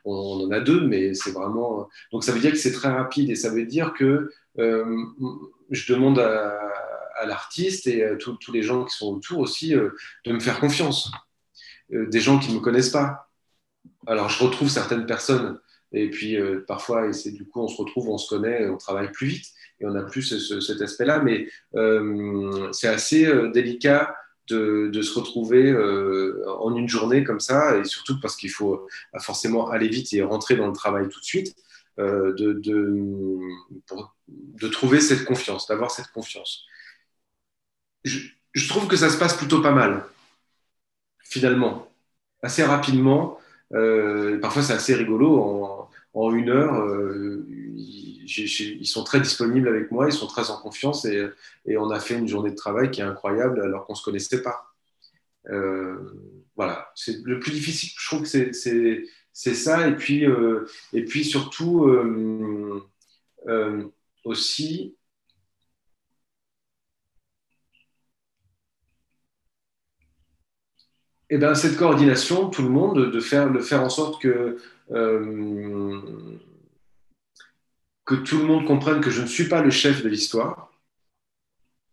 on, 0.04 0.46
en 0.46 0.50
a 0.50 0.60
deux, 0.60 0.86
mais 0.86 1.14
c'est 1.14 1.32
vraiment. 1.32 1.88
Donc, 2.12 2.24
ça 2.24 2.32
veut 2.32 2.40
dire 2.40 2.52
que 2.52 2.58
c'est 2.58 2.72
très 2.72 2.88
rapide 2.88 3.30
et 3.30 3.34
ça 3.34 3.50
veut 3.50 3.66
dire 3.66 3.92
que 3.94 4.30
euh, 4.58 5.04
je 5.70 5.92
demande 5.92 6.18
à, 6.18 6.58
l'artiste 7.26 7.86
et 7.86 8.04
à 8.04 8.16
tous 8.16 8.52
les 8.52 8.62
gens 8.62 8.84
qui 8.84 8.96
sont 8.96 9.14
autour 9.14 9.38
aussi 9.38 9.76
euh, 9.76 9.90
de 10.26 10.32
me 10.32 10.40
faire 10.40 10.58
confiance. 10.58 11.10
Euh, 11.92 12.06
des 12.08 12.20
gens 12.20 12.38
qui 12.38 12.50
ne 12.50 12.56
me 12.56 12.60
connaissent 12.60 12.90
pas. 12.90 13.30
Alors, 14.06 14.28
je 14.28 14.42
retrouve 14.42 14.68
certaines 14.68 15.06
personnes 15.06 15.60
et 15.92 16.08
puis 16.08 16.38
parfois, 16.66 17.06
et 17.06 17.12
c'est 17.12 17.32
du 17.32 17.46
coup, 17.46 17.60
on 17.60 17.68
se 17.68 17.76
retrouve, 17.76 18.08
on 18.08 18.16
se 18.16 18.26
connaît, 18.26 18.66
on 18.66 18.78
travaille 18.78 19.12
plus 19.12 19.26
vite 19.26 19.46
et 19.78 19.84
on 19.84 19.94
a 19.94 20.02
plus 20.02 20.22
cet 20.60 20.80
aspect-là. 20.80 21.20
Mais 21.20 21.46
c'est 22.72 22.88
assez 22.88 23.30
délicat 23.52 24.16
de, 24.48 25.02
se 25.02 25.18
retrouver 25.18 25.74
en 26.58 26.76
une 26.76 26.88
journée 26.88 27.24
comme 27.24 27.40
ça, 27.40 27.78
et 27.78 27.84
surtout 27.84 28.20
parce 28.20 28.36
qu'il 28.36 28.50
faut 28.50 28.86
forcément 29.20 29.70
aller 29.70 29.88
vite 29.88 30.12
et 30.12 30.22
rentrer 30.22 30.56
dans 30.56 30.66
le 30.66 30.72
travail 30.72 31.08
tout 31.08 31.20
de 31.20 31.24
suite. 31.24 31.54
Euh, 31.98 32.32
de, 32.34 32.52
de, 34.62 34.68
trouver 34.68 35.00
cette 35.00 35.26
confiance, 35.26 35.66
d'avoir 35.66 35.90
cette 35.90 36.10
confiance. 36.10 36.64
je, 38.04 38.68
trouve 38.68 38.88
que 38.88 38.96
ça 38.96 39.10
se 39.10 39.18
passe 39.18 39.36
plutôt 39.36 39.60
pas 39.60 39.72
mal, 39.72 40.06
finalement. 41.22 41.88
Assez 42.42 42.64
rapidement. 42.64 43.38
Euh, 43.74 44.40
parfois, 44.40 44.62
c'est 44.62 44.72
assez 44.72 44.94
rigolo. 44.94 45.88
Une 46.14 46.50
heure, 46.50 46.74
euh, 46.84 47.46
ils, 47.48 48.86
sont 48.86 49.04
très 49.04 49.20
disponibles 49.20 49.68
avec 49.68 49.90
moi, 49.90 50.06
ils 50.06 50.12
sont 50.12 50.26
très 50.26 50.50
en 50.50 50.60
confiance 50.60 51.04
et, 51.04 51.28
on 51.76 51.90
a 51.90 52.00
fait 52.00 52.18
une 52.18 52.28
journée 52.28 52.50
de 52.50 52.56
travail 52.56 52.90
qui 52.90 53.00
est 53.00 53.04
incroyable 53.04 53.60
alors 53.62 53.86
qu'on 53.86 53.94
ne 53.94 53.98
se 53.98 54.04
connaissait 54.04 54.42
pas. 54.42 54.66
Euh, 55.48 55.96
voilà, 56.56 56.90
c'est 56.94 57.16
le 57.24 57.40
plus 57.40 57.52
difficile, 57.52 57.90
je 57.98 58.06
trouve 58.06 58.22
que 58.22 58.52
c'est 59.32 59.54
ça. 59.54 59.88
Et 59.88 59.96
puis, 59.96 60.24
et 60.92 61.04
puis 61.04 61.24
surtout, 61.24 61.90
aussi, 64.24 64.96
eh 71.34 71.38
ben, 71.38 71.54
cette 71.54 71.78
coordination, 71.78 72.50
tout 72.50 72.60
le 72.60 72.68
monde, 72.68 73.10
de 73.10 73.20
faire, 73.20 73.50
de 73.50 73.60
faire 73.60 73.82
en 73.82 73.88
sorte 73.88 74.20
que, 74.20 74.58
euh, 74.90 75.98
que 78.04 78.14
tout 78.16 78.36
le 78.36 78.44
monde 78.44 78.66
comprenne 78.66 79.00
que 79.00 79.08
je 79.08 79.22
ne 79.22 79.26
suis 79.26 79.48
pas 79.48 79.62
le 79.62 79.70
chef 79.70 80.02
de 80.02 80.10
l'histoire. 80.10 80.70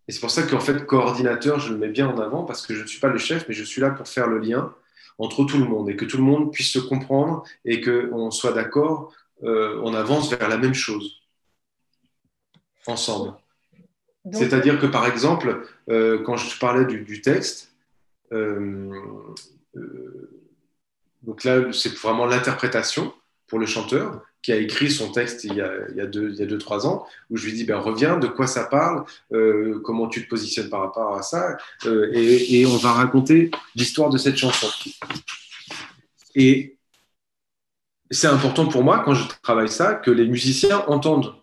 Et 0.09 0.11
c'est 0.11 0.19
pour 0.19 0.29
ça 0.29 0.43
qu'en 0.43 0.59
fait, 0.59 0.85
coordinateur, 0.85 1.57
je 1.61 1.71
le 1.71 1.79
mets 1.79 1.87
bien 1.87 2.09
en 2.09 2.19
avant 2.19 2.43
parce 2.43 2.67
que 2.67 2.75
je 2.75 2.81
ne 2.81 2.87
suis 2.87 2.99
pas 2.99 3.07
le 3.07 3.17
chef, 3.17 3.45
mais 3.47 3.53
je 3.53 3.63
suis 3.63 3.79
là 3.79 3.91
pour 3.91 4.09
faire 4.09 4.27
le 4.27 4.39
lien 4.39 4.73
entre 5.19 5.45
tout 5.45 5.57
le 5.57 5.63
monde 5.63 5.89
et 5.89 5.95
que 5.95 6.03
tout 6.03 6.17
le 6.17 6.23
monde 6.23 6.51
puisse 6.51 6.73
se 6.73 6.79
comprendre 6.79 7.45
et 7.63 7.79
qu'on 7.79 8.31
soit 8.31 8.51
d'accord, 8.51 9.13
euh, 9.43 9.79
on 9.85 9.93
avance 9.93 10.29
vers 10.29 10.49
la 10.49 10.57
même 10.57 10.73
chose 10.73 11.21
ensemble. 12.87 13.35
C'est-à-dire 14.33 14.81
que 14.81 14.85
par 14.85 15.07
exemple, 15.07 15.65
euh, 15.87 16.21
quand 16.23 16.35
je 16.35 16.59
parlais 16.59 16.83
du 16.83 17.21
texte, 17.21 17.68
euh, 17.68 17.68
euh, 17.68 17.68
donc 21.23 21.43
là, 21.43 21.73
c'est 21.73 21.93
vraiment 21.95 22.25
l'interprétation 22.25 23.13
pour 23.47 23.59
le 23.59 23.65
chanteur 23.65 24.21
qui 24.41 24.51
a 24.51 24.55
écrit 24.55 24.89
son 24.89 25.11
texte 25.11 25.43
il 25.43 25.55
y 25.55 25.61
a, 25.61 25.71
il 25.89 25.97
y 25.97 26.01
a, 26.01 26.05
deux, 26.05 26.29
il 26.31 26.35
y 26.37 26.43
a 26.43 26.45
deux, 26.45 26.57
trois 26.57 26.87
ans, 26.87 27.05
où 27.29 27.35
je 27.35 27.45
lui 27.45 27.53
dis, 27.53 27.65
ben, 27.65 27.77
reviens, 27.77 28.17
de 28.17 28.27
quoi 28.27 28.47
ça 28.47 28.65
parle, 28.65 29.03
euh, 29.33 29.81
comment 29.83 30.07
tu 30.07 30.23
te 30.23 30.29
positionnes 30.29 30.69
par 30.69 30.81
rapport 30.81 31.15
à 31.15 31.23
ça, 31.23 31.57
et, 31.85 32.65
on 32.65 32.77
va 32.77 32.93
raconter 32.93 33.51
l'histoire 33.75 34.09
de 34.09 34.17
cette 34.17 34.37
chanson. 34.37 34.67
Et 36.35 36.77
c'est 38.11 38.27
important 38.27 38.67
pour 38.67 38.83
moi, 38.83 39.01
quand 39.03 39.13
je 39.13 39.27
travaille 39.41 39.69
ça, 39.69 39.95
que 39.95 40.11
les 40.11 40.27
musiciens 40.27 40.83
entendent 40.87 41.35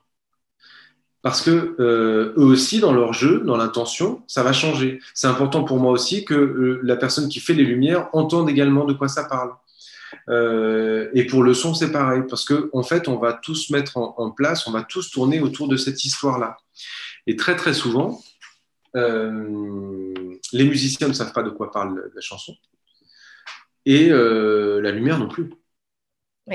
parce 1.26 1.42
que 1.42 1.74
euh, 1.80 2.34
eux 2.36 2.44
aussi, 2.44 2.78
dans 2.78 2.92
leur 2.92 3.12
jeu, 3.12 3.40
dans 3.40 3.56
l'intention, 3.56 4.22
ça 4.28 4.44
va 4.44 4.52
changer. 4.52 5.00
C'est 5.12 5.26
important 5.26 5.64
pour 5.64 5.80
moi 5.80 5.90
aussi 5.90 6.24
que 6.24 6.34
euh, 6.34 6.78
la 6.84 6.94
personne 6.94 7.28
qui 7.28 7.40
fait 7.40 7.52
les 7.52 7.64
lumières 7.64 8.08
entende 8.12 8.48
également 8.48 8.84
de 8.84 8.92
quoi 8.92 9.08
ça 9.08 9.24
parle. 9.24 9.50
Euh, 10.28 11.10
et 11.14 11.26
pour 11.26 11.42
le 11.42 11.52
son, 11.52 11.74
c'est 11.74 11.90
pareil, 11.90 12.22
parce 12.30 12.44
qu'en 12.44 12.68
en 12.72 12.84
fait, 12.84 13.08
on 13.08 13.18
va 13.18 13.32
tous 13.32 13.70
mettre 13.70 13.96
en, 13.96 14.30
place, 14.30 14.68
on 14.68 14.70
va 14.70 14.84
tous 14.84 15.10
tourner 15.10 15.40
autour 15.40 15.66
de 15.66 15.76
cette 15.76 16.04
histoire-là. 16.04 16.58
Et 17.26 17.34
très 17.34 17.56
très 17.56 17.74
souvent, 17.74 18.22
les 18.94 20.64
musiciens 20.64 21.08
ne 21.08 21.12
savent 21.12 21.32
pas 21.32 21.42
de 21.42 21.50
quoi 21.50 21.72
parle 21.72 22.08
la 22.14 22.20
chanson, 22.20 22.54
et 23.84 24.10
la 24.10 24.92
lumière 24.92 25.18
non 25.18 25.26
plus. 25.26 25.50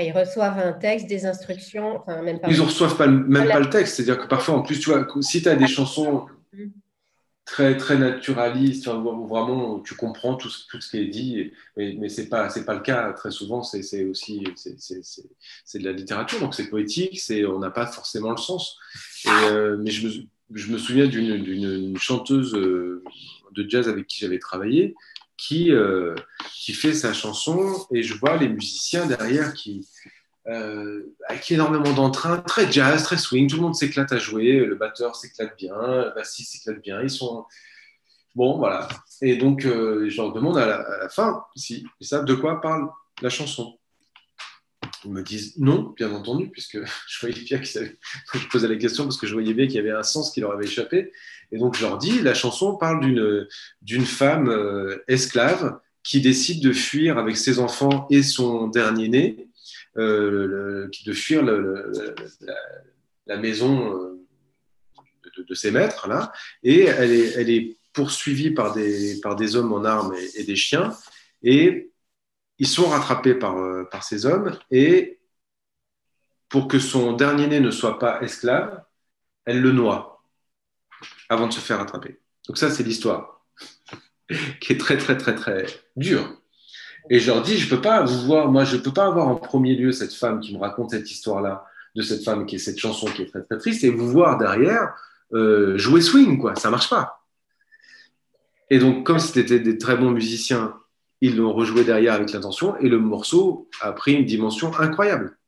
Ils 0.00 0.12
reçoivent 0.12 0.58
un 0.58 0.72
texte, 0.72 1.06
des 1.06 1.26
instructions, 1.26 1.96
enfin 1.96 2.22
même 2.22 2.40
pas. 2.40 2.48
Ils 2.48 2.56
ne 2.56 2.62
reçoivent 2.62 2.96
pas, 2.96 3.06
même 3.06 3.48
pas 3.48 3.60
le 3.60 3.68
texte. 3.68 3.96
C'est-à-dire 3.96 4.22
que 4.22 4.26
parfois, 4.26 4.54
en 4.54 4.62
plus, 4.62 4.80
tu 4.80 4.90
vois, 4.90 5.06
si 5.20 5.42
tu 5.42 5.48
as 5.48 5.54
des 5.54 5.66
chansons 5.66 6.26
mm. 6.54 6.68
très, 7.44 7.76
très 7.76 7.98
naturalistes, 7.98 8.86
où 8.86 9.26
vraiment 9.26 9.80
tu 9.80 9.94
comprends 9.94 10.36
tout, 10.36 10.48
tout 10.70 10.80
ce 10.80 10.90
qui 10.90 10.98
est 10.98 11.08
dit, 11.08 11.52
mais, 11.76 11.94
mais 11.98 12.08
ce 12.08 12.22
n'est 12.22 12.28
pas, 12.28 12.48
pas 12.48 12.74
le 12.74 12.80
cas 12.80 13.12
très 13.12 13.30
souvent. 13.30 13.62
C'est 13.62 14.04
aussi 14.04 14.44
c'est 14.56 15.78
de 15.78 15.84
la 15.84 15.92
littérature, 15.92 16.40
donc 16.40 16.54
c'est 16.54 16.70
poétique, 16.70 17.20
on 17.46 17.58
n'a 17.58 17.70
pas 17.70 17.86
forcément 17.86 18.30
le 18.30 18.38
sens. 18.38 18.78
Euh, 19.26 19.76
mais 19.78 19.90
je 19.90 20.08
me, 20.08 20.12
je 20.54 20.72
me 20.72 20.78
souviens 20.78 21.06
d'une 21.06 21.98
chanteuse 21.98 22.54
euh, 22.54 23.04
de 23.54 23.68
jazz 23.68 23.90
avec 23.90 24.06
qui 24.06 24.20
j'avais 24.20 24.38
travaillé 24.38 24.94
qui, 25.42 25.72
euh, 25.72 26.14
qui 26.54 26.72
fait 26.72 26.94
sa 26.94 27.12
chanson 27.12 27.86
et 27.92 28.02
je 28.02 28.14
vois 28.14 28.36
les 28.36 28.48
musiciens 28.48 29.06
derrière 29.06 29.54
qui, 29.54 29.86
euh, 30.46 31.14
avec 31.28 31.50
énormément 31.50 31.92
d'entrain, 31.92 32.38
très 32.38 32.70
jazz, 32.70 33.02
très 33.02 33.18
swing, 33.18 33.48
tout 33.48 33.56
le 33.56 33.62
monde 33.62 33.74
s'éclate 33.74 34.12
à 34.12 34.18
jouer, 34.18 34.64
le 34.64 34.76
batteur 34.76 35.16
s'éclate 35.16 35.56
bien, 35.58 35.74
le 35.76 36.14
bassiste 36.14 36.52
s'éclate 36.52 36.80
bien, 36.82 37.02
ils 37.02 37.10
sont... 37.10 37.44
Bon, 38.34 38.56
voilà. 38.56 38.88
Et 39.20 39.36
donc, 39.36 39.66
euh, 39.66 40.08
je 40.08 40.16
leur 40.16 40.32
demande 40.32 40.56
à 40.56 40.66
la, 40.66 41.08
fin, 41.08 41.44
si, 41.54 41.84
ils 42.00 42.06
savent 42.06 42.24
de 42.24 42.34
quoi 42.34 42.60
parle 42.60 42.88
la 43.20 43.28
chanson? 43.28 43.78
Me 45.04 45.22
disent 45.22 45.58
non, 45.58 45.94
bien 45.96 46.12
entendu, 46.12 46.48
puisque 46.48 46.78
je 47.08 47.20
voyais 47.20 47.40
bien 47.42 47.58
qu'ils 47.58 47.96
Je 48.34 48.48
posais 48.48 48.68
la 48.68 48.76
question 48.76 49.04
parce 49.04 49.16
que 49.16 49.26
je 49.26 49.32
voyais 49.32 49.54
bien 49.54 49.66
qu'il 49.66 49.76
y 49.76 49.78
avait 49.78 49.90
un 49.90 50.02
sens 50.02 50.30
qui 50.30 50.40
leur 50.40 50.52
avait 50.52 50.66
échappé. 50.66 51.12
Et 51.50 51.58
donc, 51.58 51.76
je 51.76 51.82
leur 51.82 51.98
dis 51.98 52.20
la 52.20 52.34
chanson 52.34 52.76
parle 52.76 53.00
d'une 53.82 54.04
femme 54.04 54.48
euh, 54.48 55.02
esclave 55.08 55.78
qui 56.02 56.20
décide 56.20 56.62
de 56.62 56.72
fuir 56.72 57.18
avec 57.18 57.36
ses 57.36 57.58
enfants 57.58 58.06
et 58.10 58.22
son 58.22 58.68
dernier-né, 58.68 59.48
euh, 59.96 60.88
de 61.04 61.12
fuir 61.12 61.42
la, 61.44 63.36
maison 63.36 63.94
euh, 63.94 64.20
de, 65.48 65.54
ses 65.54 65.70
maîtres, 65.70 66.08
là. 66.08 66.32
Et 66.62 66.80
elle 66.84 67.12
est, 67.12 67.32
elle 67.36 67.50
est 67.50 67.76
poursuivie 67.92 68.50
par 68.50 68.72
des, 68.74 69.20
par 69.20 69.36
des 69.36 69.54
hommes 69.54 69.72
en 69.72 69.84
armes 69.84 70.14
et, 70.14 70.40
et 70.40 70.44
des 70.44 70.56
chiens. 70.56 70.96
Et 71.42 71.91
ils 72.62 72.68
sont 72.68 72.86
rattrapés 72.86 73.34
par, 73.34 73.58
euh, 73.58 73.82
par 73.90 74.04
ces 74.04 74.24
hommes 74.24 74.56
et 74.70 75.18
pour 76.48 76.68
que 76.68 76.78
son 76.78 77.12
dernier-né 77.12 77.58
ne 77.58 77.72
soit 77.72 77.98
pas 77.98 78.22
esclave, 78.22 78.84
elle 79.44 79.60
le 79.60 79.72
noie 79.72 80.22
avant 81.28 81.48
de 81.48 81.52
se 81.52 81.58
faire 81.58 81.80
attraper. 81.80 82.20
Donc 82.46 82.58
ça, 82.58 82.70
c'est 82.70 82.84
l'histoire 82.84 83.44
qui 84.60 84.74
est 84.74 84.78
très, 84.78 84.96
très, 84.96 85.16
très, 85.16 85.34
très 85.34 85.66
dure. 85.96 86.40
Et 87.10 87.18
je 87.18 87.32
leur 87.32 87.42
dis, 87.42 87.58
je 87.58 87.68
peux 87.68 87.80
pas 87.80 88.04
vous 88.04 88.26
voir, 88.26 88.46
moi, 88.46 88.62
je 88.62 88.76
peux 88.76 88.92
pas 88.92 89.06
avoir 89.06 89.26
en 89.26 89.34
premier 89.34 89.74
lieu 89.74 89.90
cette 89.90 90.14
femme 90.14 90.38
qui 90.38 90.54
me 90.54 90.60
raconte 90.60 90.92
cette 90.92 91.10
histoire-là, 91.10 91.66
de 91.96 92.02
cette 92.02 92.22
femme 92.22 92.46
qui 92.46 92.54
est 92.54 92.60
cette 92.60 92.78
chanson 92.78 93.08
qui 93.08 93.22
est 93.22 93.26
très, 93.26 93.42
très 93.42 93.58
triste, 93.58 93.82
et 93.82 93.90
vous 93.90 94.08
voir 94.08 94.38
derrière 94.38 94.94
euh, 95.32 95.76
jouer 95.78 96.00
swing, 96.00 96.38
quoi. 96.38 96.54
Ça 96.54 96.70
marche 96.70 96.88
pas. 96.88 97.26
Et 98.70 98.78
donc, 98.78 99.04
comme 99.04 99.18
c'était 99.18 99.58
des 99.58 99.78
très 99.78 99.96
bons 99.96 100.12
musiciens 100.12 100.78
ils 101.22 101.36
l'ont 101.36 101.52
rejoué 101.52 101.84
derrière 101.84 102.14
avec 102.14 102.32
l'intention 102.32 102.76
et 102.78 102.88
le 102.88 102.98
morceau 102.98 103.70
a 103.80 103.92
pris 103.92 104.14
une 104.14 104.24
dimension 104.24 104.76
incroyable. 104.78 105.38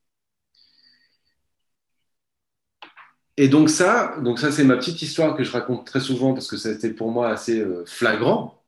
Et 3.37 3.49
donc 3.49 3.69
ça, 3.69 4.15
donc 4.23 4.39
ça 4.39 4.53
c'est 4.53 4.63
ma 4.63 4.77
petite 4.77 5.03
histoire 5.03 5.37
que 5.37 5.43
je 5.43 5.51
raconte 5.51 5.85
très 5.85 5.99
souvent 5.99 6.33
parce 6.33 6.47
que 6.47 6.57
c'était 6.57 6.91
pour 6.91 7.11
moi 7.11 7.29
assez 7.29 7.59
euh, 7.59 7.85
flagrant. 7.87 8.63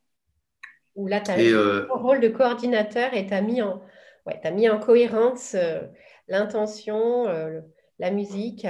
Où 0.95 1.07
là, 1.07 1.21
tu 1.21 1.31
as 1.31 1.37
euh, 1.39 1.87
le 1.87 1.93
rôle 1.93 2.19
de 2.19 2.27
coordinateur 2.27 3.13
et 3.13 3.25
tu 3.25 3.33
as, 3.33 3.41
mis 3.41 3.61
en, 3.61 3.81
as 4.25 4.51
mis 4.51 4.67
en 4.67 4.77
cohérence 4.77 5.55
euh, 5.55 5.79
l'intention, 6.27 7.25
la 7.99 8.11
musique 8.11 8.67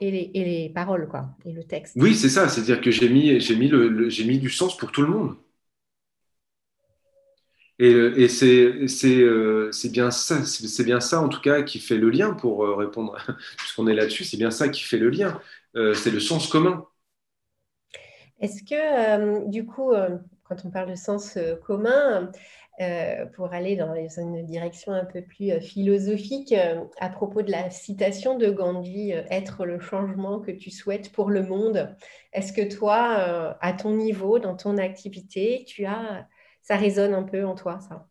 et 0.00 0.10
les, 0.10 0.30
et 0.32 0.44
les, 0.44 0.70
paroles, 0.70 1.08
quoi, 1.08 1.26
et 1.44 1.52
le 1.52 1.64
texte. 1.64 1.94
Oui, 1.96 2.14
c'est 2.14 2.30
ça, 2.30 2.48
c'est-à-dire 2.48 2.80
que 2.80 2.90
j'ai 2.90 3.10
mis, 3.10 3.32
mis, 3.34 4.10
j'ai 4.10 4.24
mis 4.24 4.38
du 4.38 4.48
sens 4.48 4.76
pour 4.78 4.92
tout 4.92 5.02
le 5.02 5.08
monde. 5.08 5.36
Et, 7.78 7.90
et 7.90 8.28
c'est 8.28 9.20
euh, 9.20 9.70
bien 9.90 10.10
ça, 10.10 10.44
c'est 10.44 10.84
bien 10.84 11.00
ça 11.00 11.20
en 11.20 11.28
tout 11.28 11.42
cas 11.42 11.62
qui 11.62 11.78
fait 11.78 11.98
le 11.98 12.08
lien 12.08 12.32
pour 12.32 12.64
euh, 12.64 12.74
répondre, 12.74 13.16
puisqu'on 13.58 13.86
est 13.86 13.94
là-dessus, 13.94 14.24
c'est 14.24 14.38
bien 14.38 14.50
ça 14.50 14.68
qui 14.68 14.82
fait 14.82 14.98
le 14.98 15.10
lien. 15.10 15.40
Euh, 15.76 15.92
c'est 15.92 16.10
le 16.10 16.20
sens 16.20 16.48
commun. 16.48 16.86
Est-ce 18.40 18.62
que 18.62 19.48
du 19.48 19.66
coup, 19.66 19.92
quand 20.44 20.56
on 20.64 20.70
parle 20.70 20.90
de 20.90 20.94
sens 20.94 21.38
commun, 21.64 22.30
pour 23.34 23.54
aller 23.54 23.76
dans 23.76 23.94
une 23.94 24.44
direction 24.44 24.92
un 24.92 25.06
peu 25.06 25.22
plus 25.22 25.58
philosophique, 25.60 26.54
à 26.98 27.08
propos 27.08 27.40
de 27.40 27.50
la 27.50 27.70
citation 27.70 28.36
de 28.36 28.50
Gandhi, 28.50 29.12
être 29.30 29.64
le 29.64 29.80
changement 29.80 30.40
que 30.40 30.50
tu 30.50 30.70
souhaites 30.70 31.12
pour 31.12 31.30
le 31.30 31.42
monde, 31.44 31.96
est-ce 32.34 32.52
que 32.52 32.70
toi, 32.70 33.56
à 33.58 33.72
ton 33.72 33.94
niveau, 33.94 34.38
dans 34.38 34.54
ton 34.54 34.76
activité, 34.76 35.64
tu 35.66 35.86
as 35.86 36.26
ça 36.66 36.76
résonne 36.76 37.14
un 37.14 37.22
peu 37.22 37.44
en 37.46 37.54
toi, 37.54 37.78
ça 37.80 38.08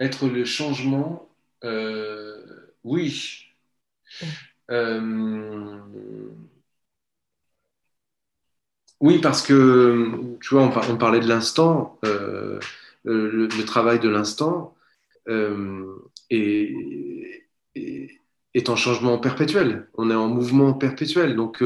Être 0.00 0.28
le 0.28 0.46
changement, 0.46 1.28
euh, 1.62 2.72
oui. 2.84 3.44
Euh, 4.70 5.78
oui, 9.00 9.18
parce 9.20 9.42
que, 9.42 10.36
tu 10.40 10.54
vois, 10.54 10.62
on, 10.64 10.96
parlait 10.96 11.20
de 11.20 11.28
l'instant, 11.28 11.98
euh, 12.06 12.58
le, 13.04 13.46
travail 13.64 14.00
de 14.00 14.08
l'instant 14.08 14.74
est, 16.30 17.46
est, 17.74 18.68
en 18.70 18.76
changement 18.76 19.18
perpétuel. 19.18 19.88
On 19.98 20.10
est 20.10 20.14
en 20.14 20.28
mouvement 20.28 20.72
perpétuel. 20.72 21.36
Donc, 21.36 21.62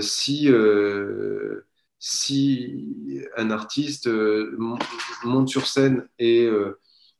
si 0.00 0.50
si 2.04 3.22
un 3.36 3.52
artiste 3.52 4.08
monte 4.08 5.48
sur 5.48 5.68
scène 5.68 6.08
et, 6.18 6.48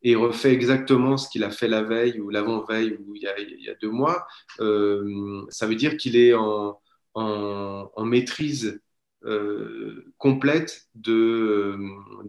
et, 0.03 0.17
refait 0.17 0.53
exactement 0.53 1.17
ce 1.17 1.29
qu'il 1.29 1.45
a 1.45 1.51
fait 1.51 1.69
la 1.69 1.83
veille 1.83 2.21
ou 2.21 2.31
l'avant-veille 2.31 2.99
ou 3.07 3.15
il 3.15 3.23
y, 3.23 3.69
a, 3.71 3.75
deux 3.81 3.91
mois, 3.91 4.27
ça 4.59 5.67
veut 5.69 5.77
dire 5.77 5.97
qu'il 5.97 6.17
est 6.17 6.35
en, 6.35 6.81
maîtrise 8.05 8.81
complète 10.19 10.89
de, 10.97 11.79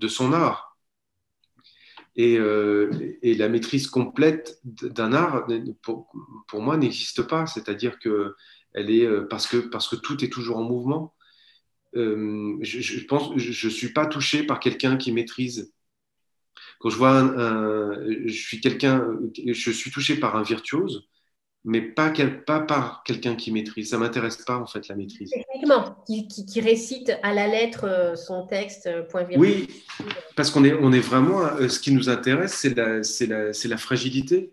son 0.08 0.32
art. 0.32 0.74
Euh, 2.20 2.92
et, 3.22 3.34
la 3.34 3.50
maîtrise 3.50 3.88
complète 3.88 4.60
d'un 4.64 5.14
art, 5.14 5.48
pour, 5.82 6.62
moi, 6.62 6.78
n'existe 6.78 7.24
pas. 7.24 7.46
C'est-à-dire 7.46 8.00
que 8.00 8.36
elle 8.74 8.90
est 8.90 9.06
euh, 9.06 9.28
parce 9.30 9.48
que 9.48 9.58
parce 9.58 9.88
que 9.88 9.96
tout 9.96 10.24
est 10.24 10.30
toujours 10.32 10.58
en 10.58 10.64
mouvement. 10.64 11.14
Euh, 11.96 12.58
je, 12.62 12.80
je, 12.80 13.06
pense, 13.06 13.32
je, 13.38 13.70
suis 13.70 13.94
pas 13.94 14.06
touché 14.06 14.44
par 14.44 14.60
quelqu'un 14.60 14.98
qui 14.98 15.12
maîtrise. 15.12 15.74
Quand 16.80 16.90
je 16.90 16.98
vois 16.98 17.20
un, 17.20 17.94
je 18.26 18.34
suis 18.34 18.60
quelqu'un, 18.60 19.08
je 19.46 19.72
suis 19.72 19.92
touché 19.92 20.16
par 20.16 20.36
un 20.36 20.44
virtuose 20.44 21.08
mais 21.66 21.82
pas, 21.82 22.12
pas 22.46 22.60
par 22.60 23.04
quelqu'un 23.04 23.36
qui 23.36 23.52
maîtrise. 23.52 23.90
Ça 23.92 23.98
m'intéresse 23.98 24.38
pas 24.38 24.58
en 24.58 24.66
fait 24.66 24.88
la 24.88 24.96
maîtrise. 24.96 25.32
Techniquement, 25.32 25.96
qui, 26.06 26.28
qui, 26.28 26.62
récite 26.62 27.14
à 27.24 27.34
la 27.34 27.48
lettre 27.48 27.86
euh, 27.86 28.16
son 28.16 28.46
texte, 28.48 28.88
euh, 28.88 29.04
point 29.04 29.24
virgule. 29.24 29.40
Oui, 29.40 29.68
parce 30.36 30.52
qu'on 30.52 30.66
est, 30.66 30.74
on 30.74 30.92
est 30.92 31.00
vraiment. 31.00 31.42
Ce 31.70 31.80
qui 31.80 31.94
nous 31.94 32.10
intéresse, 32.10 32.54
c'est 32.54 32.76
la, 32.76 33.04
c'est 33.04 33.28
la, 33.28 33.54
c'est 33.54 33.68
la 33.70 33.78
fragilité. 33.78 34.52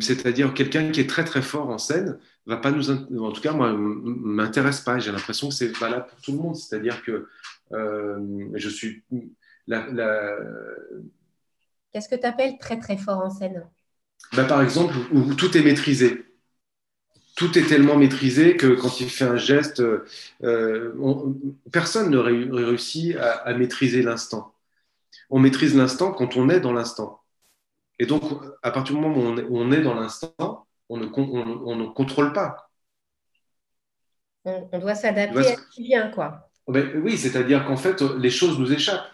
C'est-à-dire 0.00 0.54
quelqu'un 0.54 0.90
qui 0.90 1.00
est 1.00 1.08
très 1.08 1.24
très 1.24 1.42
fort 1.42 1.68
en 1.68 1.78
scène 1.78 2.18
va 2.46 2.56
pas 2.56 2.70
nous, 2.70 2.90
en 2.90 3.32
tout 3.32 3.40
cas 3.40 3.52
moi, 3.52 3.72
m'intéresse 3.72 4.80
pas. 4.80 4.98
J'ai 4.98 5.12
l'impression 5.12 5.48
que 5.48 5.54
c'est 5.54 5.76
valable 5.76 6.06
pour 6.06 6.20
tout 6.20 6.32
le 6.32 6.38
monde. 6.38 6.56
C'est-à-dire 6.56 7.02
que 7.02 7.28
je 7.70 8.68
suis 8.68 9.02
la... 9.66 10.36
Qu'est-ce 11.92 12.08
que 12.08 12.16
tu 12.16 12.26
appelles 12.26 12.56
très 12.58 12.78
très 12.78 12.96
fort 12.96 13.18
en 13.18 13.30
scène? 13.30 13.66
Bah, 14.34 14.44
par 14.44 14.62
exemple, 14.62 14.94
où 15.12 15.34
tout 15.34 15.56
est 15.56 15.62
maîtrisé. 15.62 16.24
Tout 17.36 17.58
est 17.58 17.66
tellement 17.66 17.96
maîtrisé 17.96 18.56
que 18.56 18.68
quand 18.68 19.00
il 19.00 19.08
fait 19.08 19.24
un 19.24 19.36
geste, 19.36 19.82
euh, 20.42 21.32
personne 21.72 22.10
ne 22.10 22.18
réussit 22.18 23.16
à, 23.16 23.32
à 23.32 23.54
maîtriser 23.54 24.02
l'instant. 24.02 24.54
On 25.30 25.38
maîtrise 25.38 25.74
l'instant 25.74 26.12
quand 26.12 26.36
on 26.36 26.48
est 26.48 26.60
dans 26.60 26.72
l'instant. 26.72 27.19
Et 28.00 28.06
donc, 28.06 28.22
à 28.62 28.70
partir 28.70 28.96
du 28.96 29.00
moment 29.02 29.18
où 29.18 29.58
on 29.58 29.70
est, 29.72 29.82
dans 29.82 29.94
l'instant, 29.94 30.66
on 30.88 30.96
ne, 30.96 31.06
on, 31.14 31.76
ne, 31.76 31.86
contrôle 31.86 32.32
pas. 32.32 32.70
On, 34.46 34.78
doit 34.78 34.94
s'adapter 34.94 35.38
à 35.38 35.56
ce 35.56 35.68
qui 35.70 35.82
vient, 35.82 36.10
quoi. 36.10 36.50
Oui, 36.66 37.18
c'est-à-dire 37.18 37.66
qu'en 37.66 37.76
fait, 37.76 38.00
les 38.00 38.30
choses 38.30 38.58
nous 38.58 38.72
échappent. 38.72 39.06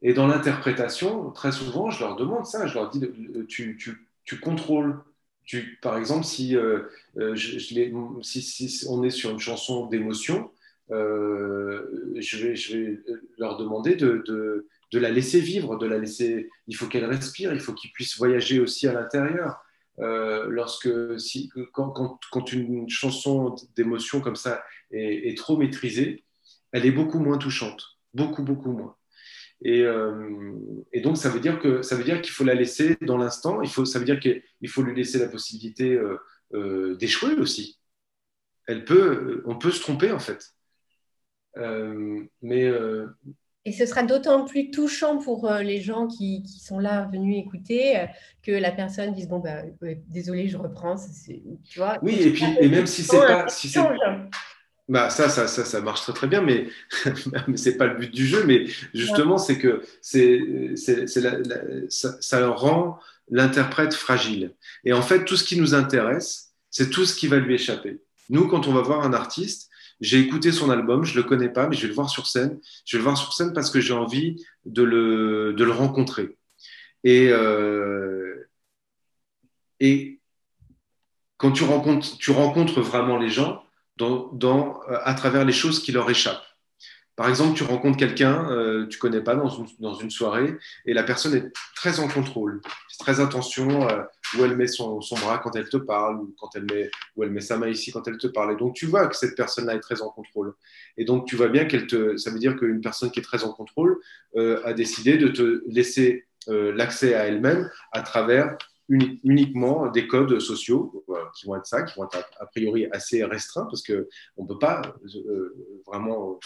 Et 0.00 0.14
dans 0.14 0.28
l'interprétation, 0.28 1.32
très 1.32 1.50
souvent, 1.50 1.90
je 1.90 2.04
leur 2.04 2.14
demande 2.14 2.46
ça, 2.46 2.68
je 2.68 2.74
leur 2.74 2.88
dis, 2.88 3.00
tu, 3.48 3.76
tu, 3.76 4.06
tu 4.22 4.38
contrôles. 4.38 5.02
Tu, 5.44 5.80
par 5.82 5.98
exemple, 5.98 6.24
si, 6.24 6.56
euh, 6.56 6.84
euh, 7.18 7.34
je, 7.34 7.58
si, 7.58 8.86
on 8.88 9.02
est 9.02 9.10
sur 9.10 9.30
une 9.30 9.40
chanson 9.40 9.86
d'émotion, 9.86 10.52
euh, 10.92 12.12
je, 12.16 12.36
vais, 12.38 12.54
je 12.54 12.76
vais 12.76 13.00
leur 13.38 13.56
demander 13.56 13.96
de, 13.96 14.22
de, 14.24 14.68
de, 14.94 15.00
la 15.00 15.10
laisser 15.10 15.40
vivre, 15.40 15.76
de 15.76 15.86
la 15.86 15.98
laisser. 15.98 16.48
Il 16.66 16.76
faut 16.76 16.86
qu'elle 16.86 17.04
respire, 17.04 17.52
il 17.52 17.60
faut 17.60 17.74
qu'ils 17.74 17.92
puissent 17.92 18.16
voyager 18.16 18.60
aussi 18.60 18.86
à 18.88 18.92
l'intérieur. 18.92 19.60
lorsque, 19.98 20.90
si, 21.20 21.50
quand, 21.72 22.52
une 22.52 22.88
chanson 22.88 23.54
d'émotion 23.76 24.20
comme 24.20 24.36
ça 24.36 24.62
est, 24.90 25.36
trop 25.36 25.56
maîtrisée, 25.56 26.24
elle 26.72 26.86
est 26.86 26.92
beaucoup 26.92 27.20
moins 27.20 27.38
touchante, 27.38 27.98
beaucoup 28.14 28.42
beaucoup 28.42 28.72
moins. 28.72 28.96
Euh, 29.66 30.54
et, 30.92 31.00
donc, 31.00 31.16
ça 31.16 31.30
veut 31.30 31.40
dire 31.40 31.58
que 31.58 31.82
ça 31.82 31.96
veut 31.96 32.04
dire 32.04 32.20
qu'il 32.20 32.32
faut 32.32 32.44
la 32.44 32.54
laisser 32.54 32.96
dans 33.00 33.16
l'instant. 33.16 33.62
Il 33.62 33.70
faut, 33.70 33.84
ça 33.84 33.98
veut 33.98 34.04
dire 34.04 34.20
qu'il 34.20 34.68
faut 34.68 34.82
lui 34.82 34.94
laisser 34.94 35.18
la 35.18 35.28
possibilité 35.28 35.94
euh, 35.94 36.18
euh, 36.54 36.96
d'échouer 36.96 37.34
aussi. 37.34 37.78
Elle 38.66 38.84
peut, 38.84 39.42
on 39.46 39.56
peut 39.56 39.70
se 39.70 39.80
tromper 39.80 40.10
en 40.12 40.18
fait. 40.18 40.54
mais 42.42 42.70
et 43.66 43.72
ce 43.72 43.86
sera 43.86 44.02
d'autant 44.02 44.44
plus 44.44 44.70
touchant 44.70 45.18
pour 45.18 45.50
les 45.50 45.80
gens 45.80 46.06
qui, 46.06 46.42
qui, 46.42 46.60
sont 46.60 46.78
là 46.78 47.08
venus 47.10 47.38
écouter 47.38 48.06
que 48.42 48.52
la 48.52 48.70
personne 48.70 49.14
dise 49.14 49.28
bon 49.28 49.38
ben 49.38 49.74
désolé 50.08 50.48
je 50.48 50.58
reprends 50.58 50.96
tu 51.26 51.78
vois 51.78 51.98
oui 52.02 52.14
et 52.20 52.30
puis 52.30 52.44
et 52.60 52.68
même 52.68 52.86
si 52.86 53.02
c'est 53.02 53.16
pas 53.16 53.48
si 53.48 53.68
c'est 53.68 53.80
bah, 54.88 55.08
ça, 55.08 55.30
ça, 55.30 55.46
ça, 55.48 55.64
ça, 55.64 55.80
marche 55.80 56.02
très 56.02 56.12
très 56.12 56.26
bien, 56.26 56.42
mais, 56.42 56.68
mais 57.48 57.56
ce 57.56 57.70
n'est 57.70 57.76
pas 57.76 57.86
le 57.86 57.94
but 57.94 58.12
du 58.12 58.26
jeu. 58.26 58.44
Mais 58.44 58.66
justement, 58.92 59.38
c'est 59.38 59.58
que 59.58 59.82
c'est, 60.02 60.40
c'est, 60.76 61.06
ça, 61.88 62.16
ça 62.20 62.48
rend 62.48 62.98
l'interprète 63.30 63.94
fragile. 63.94 64.52
Et 64.84 64.92
en 64.92 65.00
fait, 65.00 65.24
tout 65.24 65.36
ce 65.36 65.44
qui 65.44 65.58
nous 65.58 65.74
intéresse, 65.74 66.52
c'est 66.70 66.90
tout 66.90 67.06
ce 67.06 67.14
qui 67.14 67.28
va 67.28 67.38
lui 67.38 67.54
échapper. 67.54 68.02
Nous, 68.28 68.46
quand 68.46 68.66
on 68.66 68.72
va 68.72 68.82
voir 68.82 69.04
un 69.04 69.14
artiste, 69.14 69.70
j'ai 70.00 70.20
écouté 70.20 70.52
son 70.52 70.70
album, 70.70 71.04
je 71.04 71.16
ne 71.16 71.22
le 71.22 71.28
connais 71.28 71.48
pas, 71.48 71.68
mais 71.68 71.76
je 71.76 71.82
vais 71.82 71.88
le 71.88 71.94
voir 71.94 72.10
sur 72.10 72.26
scène. 72.26 72.60
Je 72.84 72.96
vais 72.96 73.00
le 73.00 73.04
voir 73.04 73.16
sur 73.16 73.32
scène 73.32 73.52
parce 73.52 73.70
que 73.70 73.80
j'ai 73.80 73.94
envie 73.94 74.44
de 74.64 74.82
le, 74.82 75.54
de 75.54 75.64
le 75.64 75.70
rencontrer. 75.72 76.36
Et, 77.04 77.28
euh, 77.30 78.48
et 79.80 80.20
quand 81.36 81.52
tu 81.52 81.64
rencontres, 81.64 82.16
tu 82.18 82.30
rencontres 82.30 82.80
vraiment 82.80 83.18
les 83.18 83.28
gens, 83.28 83.62
dans, 83.96 84.80
euh, 84.88 84.98
à 85.04 85.14
travers 85.14 85.44
les 85.44 85.52
choses 85.52 85.82
qui 85.82 85.92
leur 85.92 86.10
échappent. 86.10 86.44
Par 87.16 87.28
exemple, 87.28 87.56
tu 87.56 87.62
rencontres 87.62 87.96
quelqu'un, 87.96 88.50
euh, 88.50 88.86
tu 88.86 88.98
connais 88.98 89.20
pas 89.20 89.36
dans 89.36 89.48
une, 89.48 89.66
dans 89.78 89.94
une, 89.94 90.10
soirée, 90.10 90.56
et 90.84 90.92
la 90.94 91.04
personne 91.04 91.34
est 91.34 91.52
très 91.76 92.00
en 92.00 92.08
contrôle, 92.08 92.60
très 92.98 93.20
attention 93.20 93.88
euh, 93.88 94.02
où 94.36 94.44
elle 94.44 94.56
met 94.56 94.66
son, 94.66 95.00
son, 95.00 95.14
bras 95.16 95.38
quand 95.38 95.54
elle 95.54 95.68
te 95.68 95.76
parle, 95.76 96.16
ou 96.16 96.34
quand 96.38 96.50
elle 96.56 96.64
met, 96.64 96.90
où 97.14 97.22
elle 97.22 97.30
met 97.30 97.40
sa 97.40 97.56
main 97.56 97.68
ici 97.68 97.92
quand 97.92 98.06
elle 98.08 98.18
te 98.18 98.26
parle. 98.26 98.54
Et 98.54 98.56
donc 98.56 98.74
tu 98.74 98.86
vois 98.86 99.06
que 99.06 99.16
cette 99.16 99.36
personne-là 99.36 99.74
est 99.74 99.80
très 99.80 100.02
en 100.02 100.10
contrôle. 100.10 100.54
Et 100.96 101.04
donc 101.04 101.26
tu 101.26 101.36
vois 101.36 101.48
bien 101.48 101.66
qu'elle 101.66 101.86
te, 101.86 102.16
ça 102.16 102.30
veut 102.30 102.38
dire 102.40 102.56
qu'une 102.56 102.80
personne 102.80 103.12
qui 103.12 103.20
est 103.20 103.24
très 103.24 103.44
en 103.44 103.52
contrôle 103.52 104.00
euh, 104.36 104.60
a 104.64 104.72
décidé 104.72 105.16
de 105.16 105.28
te 105.28 105.62
laisser 105.66 106.26
l'accès 106.46 107.14
à 107.14 107.24
elle-même 107.24 107.70
à 107.92 108.02
travers 108.02 108.54
uniquement 108.88 109.90
des 109.90 110.06
codes 110.06 110.38
sociaux 110.40 111.04
euh, 111.08 111.14
qui 111.34 111.46
vont 111.46 111.56
être 111.56 111.66
ça, 111.66 111.82
qui 111.82 111.98
vont 111.98 112.04
être 112.04 112.30
a, 112.38 112.46
priori 112.46 112.86
assez 112.92 113.24
restreints 113.24 113.64
parce 113.64 113.82
qu'on 113.82 114.42
ne 114.42 114.46
peut 114.46 114.58
pas 114.58 114.82
euh, 115.26 115.82
vraiment 115.86 116.38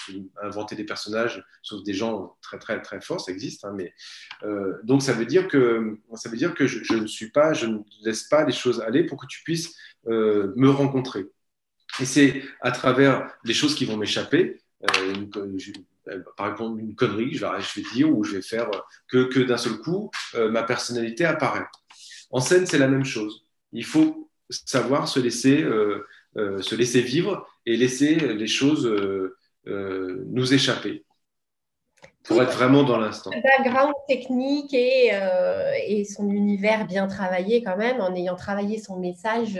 inventer 0.42 0.76
des 0.76 0.84
personnages 0.84 1.44
sauf 1.62 1.82
des 1.82 1.94
gens 1.94 2.36
très 2.40 2.58
très 2.58 2.80
très 2.80 3.00
forts, 3.00 3.20
ça 3.20 3.32
existe. 3.32 3.64
Hein, 3.64 3.72
mais, 3.74 3.92
euh, 4.44 4.78
donc 4.84 5.02
ça 5.02 5.12
veut 5.12 5.26
dire 5.26 5.48
que, 5.48 5.98
ça 6.14 6.28
veut 6.28 6.36
dire 6.36 6.54
que 6.54 6.66
je, 6.66 6.94
ne 6.94 7.06
suis 7.06 7.30
pas, 7.30 7.52
je 7.52 7.66
ne 7.66 7.78
laisse 8.04 8.24
pas 8.24 8.44
les 8.44 8.52
choses 8.52 8.80
aller 8.80 9.04
pour 9.04 9.20
que 9.20 9.26
tu 9.26 9.42
puisses 9.42 9.76
me 10.06 10.68
rencontrer. 10.68 11.26
Et 12.00 12.04
c'est 12.04 12.42
à 12.60 12.70
travers 12.70 13.30
les 13.44 13.52
choses 13.52 13.74
qui 13.74 13.84
vont 13.84 13.96
m'échapper, 13.96 14.62
par 16.36 16.50
exemple 16.50 16.80
une 16.80 16.94
connerie, 16.94 17.34
je 17.34 17.44
vais, 17.44 17.90
dire, 17.92 18.16
ou 18.16 18.24
je 18.24 18.36
vais 18.36 18.42
faire 18.42 18.70
que 19.08 19.42
d'un 19.42 19.56
seul 19.58 19.78
coup, 19.78 20.10
ma 20.34 20.62
personnalité 20.62 21.24
apparaît. 21.24 21.66
En 22.30 22.40
scène, 22.40 22.66
c'est 22.66 22.78
la 22.78 22.88
même 22.88 23.04
chose. 23.04 23.46
Il 23.72 23.84
faut 23.84 24.28
savoir 24.50 25.08
se 25.08 25.20
laisser, 25.20 25.62
euh, 25.62 26.06
euh, 26.36 26.60
se 26.62 26.74
laisser 26.74 27.00
vivre 27.00 27.46
et 27.66 27.76
laisser 27.76 28.14
les 28.14 28.46
choses 28.46 28.86
euh, 28.86 29.36
nous 29.66 30.54
échapper 30.54 31.04
pour 32.24 32.42
être 32.42 32.52
vraiment 32.52 32.82
dans 32.82 32.98
l'instant. 32.98 33.30
Background 33.30 33.94
technique 34.06 34.72
et, 34.74 35.12
et, 35.86 36.04
son 36.04 36.28
univers 36.30 36.86
bien 36.86 37.06
travaillé 37.06 37.62
quand 37.62 37.76
même, 37.76 38.00
en 38.00 38.14
ayant 38.14 38.36
travaillé 38.36 38.78
son 38.78 38.98
message 38.98 39.58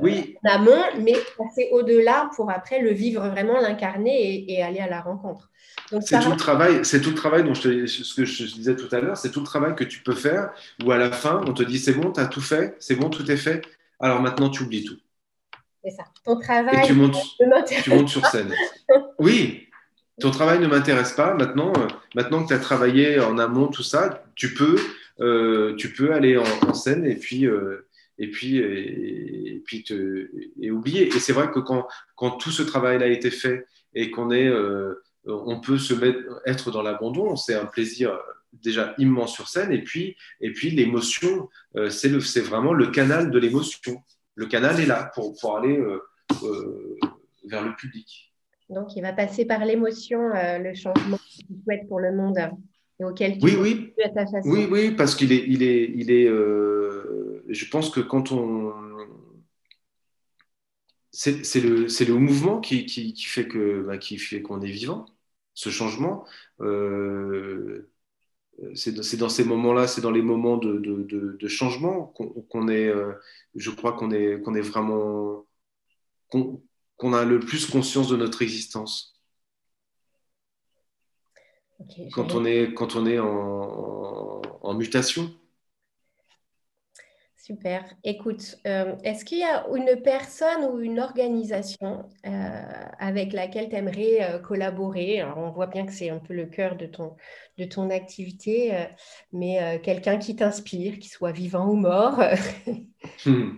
oui. 0.00 0.36
en 0.44 0.50
amont, 0.50 0.82
mais 1.00 1.14
passer 1.36 1.68
au-delà 1.72 2.30
pour 2.34 2.50
après 2.50 2.80
le 2.80 2.90
vivre 2.90 3.28
vraiment, 3.28 3.60
l'incarner 3.60 4.44
et, 4.50 4.62
aller 4.62 4.80
à 4.80 4.88
la 4.88 5.00
rencontre. 5.00 5.50
C'est 6.00 6.20
tout, 6.20 6.30
le 6.30 6.36
travail, 6.36 6.84
c'est 6.84 7.00
tout 7.00 7.10
le 7.10 7.14
travail 7.14 7.44
dont 7.44 7.54
je 7.54 7.86
ce 7.86 8.14
que 8.14 8.24
je 8.24 8.44
disais 8.44 8.76
tout 8.76 8.94
à 8.94 9.00
l'heure, 9.00 9.16
c'est 9.16 9.30
tout 9.30 9.40
le 9.40 9.46
travail 9.46 9.74
que 9.74 9.84
tu 9.84 10.02
peux 10.02 10.14
faire 10.14 10.50
où 10.84 10.90
à 10.90 10.98
la 10.98 11.10
fin, 11.10 11.40
on 11.46 11.54
te 11.54 11.62
dit 11.62 11.78
c'est 11.78 11.94
bon, 11.94 12.12
tu 12.12 12.20
as 12.20 12.26
tout 12.26 12.40
fait, 12.40 12.76
c'est 12.78 12.96
bon, 12.96 13.08
tout 13.08 13.30
est 13.30 13.36
fait, 13.36 13.62
alors 14.00 14.20
maintenant 14.20 14.50
tu 14.50 14.64
oublies 14.64 14.84
tout. 14.84 14.98
C'est 15.84 15.90
ça. 15.90 16.04
Ton 16.24 16.38
travail 16.38 16.80
Et 16.82 16.86
tu 16.86 16.92
montes, 16.92 17.16
tu 17.82 17.90
montes 17.90 18.08
sur 18.08 18.26
scène. 18.26 18.52
oui, 19.18 19.68
ton 20.20 20.30
travail 20.30 20.58
ne 20.58 20.66
m'intéresse 20.66 21.12
pas. 21.12 21.34
Maintenant, 21.34 21.72
euh, 21.76 21.86
maintenant 22.14 22.42
que 22.42 22.48
tu 22.48 22.54
as 22.54 22.58
travaillé 22.58 23.20
en 23.20 23.38
amont, 23.38 23.68
tout 23.68 23.82
ça, 23.82 24.24
tu 24.34 24.52
peux, 24.54 24.76
euh, 25.20 25.76
tu 25.76 25.92
peux 25.92 26.12
aller 26.12 26.36
en, 26.36 26.74
scène 26.74 27.06
et 27.06 27.14
puis, 27.14 27.46
euh, 27.46 27.87
et 28.18 28.30
puis, 28.30 28.58
et, 28.58 29.62
puis 29.64 29.84
et 30.60 30.70
oublier. 30.70 31.06
Et 31.06 31.18
c'est 31.18 31.32
vrai 31.32 31.50
que 31.50 31.60
quand, 31.60 31.86
quand 32.16 32.32
tout 32.32 32.50
ce 32.50 32.62
travail 32.62 33.02
a 33.02 33.06
été 33.06 33.30
fait 33.30 33.66
et 33.94 34.10
qu'on 34.10 34.30
est 34.30 34.50
on 35.26 35.60
peut 35.60 35.78
se 35.78 35.94
mettre, 35.94 36.20
être 36.46 36.70
dans 36.70 36.82
l'abandon, 36.82 37.36
c'est 37.36 37.54
un 37.54 37.66
plaisir 37.66 38.18
déjà 38.52 38.94
immense 38.98 39.34
sur 39.34 39.48
scène, 39.48 39.72
et 39.72 39.82
puis, 39.82 40.16
et 40.40 40.52
puis 40.52 40.70
l'émotion, 40.70 41.48
euh, 41.76 41.90
c'est 41.90 42.40
vraiment 42.40 42.72
le 42.72 42.88
canal 42.88 43.30
de 43.30 43.38
l'émotion. 43.38 44.02
Le 44.34 44.46
canal 44.46 44.80
est 44.80 44.86
là 44.86 45.10
pour, 45.14 45.34
pour 45.38 45.56
aller 45.56 45.76
euh, 45.76 46.00
euh, 46.44 46.98
vers 47.44 47.64
le 47.64 47.74
public. 47.74 48.32
Donc, 48.70 48.96
il 48.96 49.02
va 49.02 49.12
passer 49.12 49.46
par 49.46 49.64
l'émotion, 49.64 50.20
le 50.34 50.74
changement 50.74 51.16
que 51.16 51.22
tu 51.22 51.62
souhaites 51.64 51.88
pour 51.88 52.00
le 52.00 52.14
monde 52.14 52.38
et 53.00 53.04
auquel 53.04 53.38
tu 53.38 53.44
oui, 53.44 53.56
oui. 53.58 53.92
à 54.04 54.08
ta 54.08 54.26
façon. 54.26 54.48
Oui, 54.48 54.66
oui, 54.70 54.90
parce 54.92 55.14
qu'il 55.14 55.32
est, 55.32 55.44
il 55.46 55.62
est, 55.62 55.92
il 55.94 56.10
est 56.10 56.26
je 56.26 57.64
pense 57.70 57.90
que 57.90 58.00
quand 58.00 58.32
on 58.32 58.72
c'est 61.18 61.60
le, 61.60 61.86
le, 61.86 62.14
mouvement 62.14 62.60
qui, 62.60 62.86
qui, 62.86 63.12
qui 63.12 63.24
fait 63.24 63.48
que 63.48 63.82
bah, 63.82 63.98
qui 63.98 64.18
fait 64.18 64.40
qu'on 64.40 64.60
est 64.60 64.70
vivant. 64.70 65.06
Ce 65.54 65.70
changement, 65.70 66.24
euh, 66.60 67.90
c'est 68.74 69.16
dans 69.16 69.28
ces 69.28 69.44
moments-là, 69.44 69.88
c'est 69.88 70.00
dans 70.00 70.12
les 70.12 70.22
moments 70.22 70.56
de, 70.56 70.78
de, 70.78 71.36
de, 71.36 71.48
changement 71.48 72.06
qu'on 72.06 72.68
est, 72.68 72.86
euh, 72.86 73.12
je 73.56 73.70
crois 73.70 73.94
qu'on 73.94 74.12
est, 74.12 74.40
qu'on 74.42 74.54
est 74.54 74.60
vraiment, 74.60 75.44
qu'on 76.28 77.12
a 77.12 77.24
le 77.24 77.40
plus 77.40 77.66
conscience 77.66 78.08
de 78.08 78.16
notre 78.16 78.42
existence. 78.42 79.17
Quand, 82.12 82.34
on 82.34 82.44
est, 82.44 82.74
quand 82.74 82.96
on 82.96 83.06
est 83.06 83.18
en, 83.18 84.42
en 84.62 84.74
mutation. 84.74 85.30
Super. 87.48 87.82
Écoute, 88.04 88.56
euh, 88.66 88.94
est-ce 89.04 89.24
qu'il 89.24 89.38
y 89.38 89.42
a 89.42 89.66
une 89.74 90.02
personne 90.02 90.64
ou 90.64 90.80
une 90.80 91.00
organisation 91.00 92.06
euh, 92.26 92.62
avec 92.98 93.32
laquelle 93.32 93.70
tu 93.70 93.74
aimerais 93.76 94.18
euh, 94.20 94.38
collaborer? 94.38 95.22
Alors, 95.22 95.38
on 95.38 95.50
voit 95.50 95.66
bien 95.66 95.86
que 95.86 95.92
c'est 95.92 96.10
un 96.10 96.18
peu 96.18 96.34
le 96.34 96.44
cœur 96.44 96.76
de 96.76 96.84
ton, 96.84 97.16
de 97.56 97.64
ton 97.64 97.88
activité, 97.88 98.88
mais 99.32 99.80
quelqu'un 99.82 100.18
qui 100.18 100.36
t'inspire, 100.36 100.98
qui 100.98 101.08
soit 101.08 101.32
vivant 101.32 101.70
ou 101.70 101.76
mort 101.76 102.20
hmm. 103.24 103.56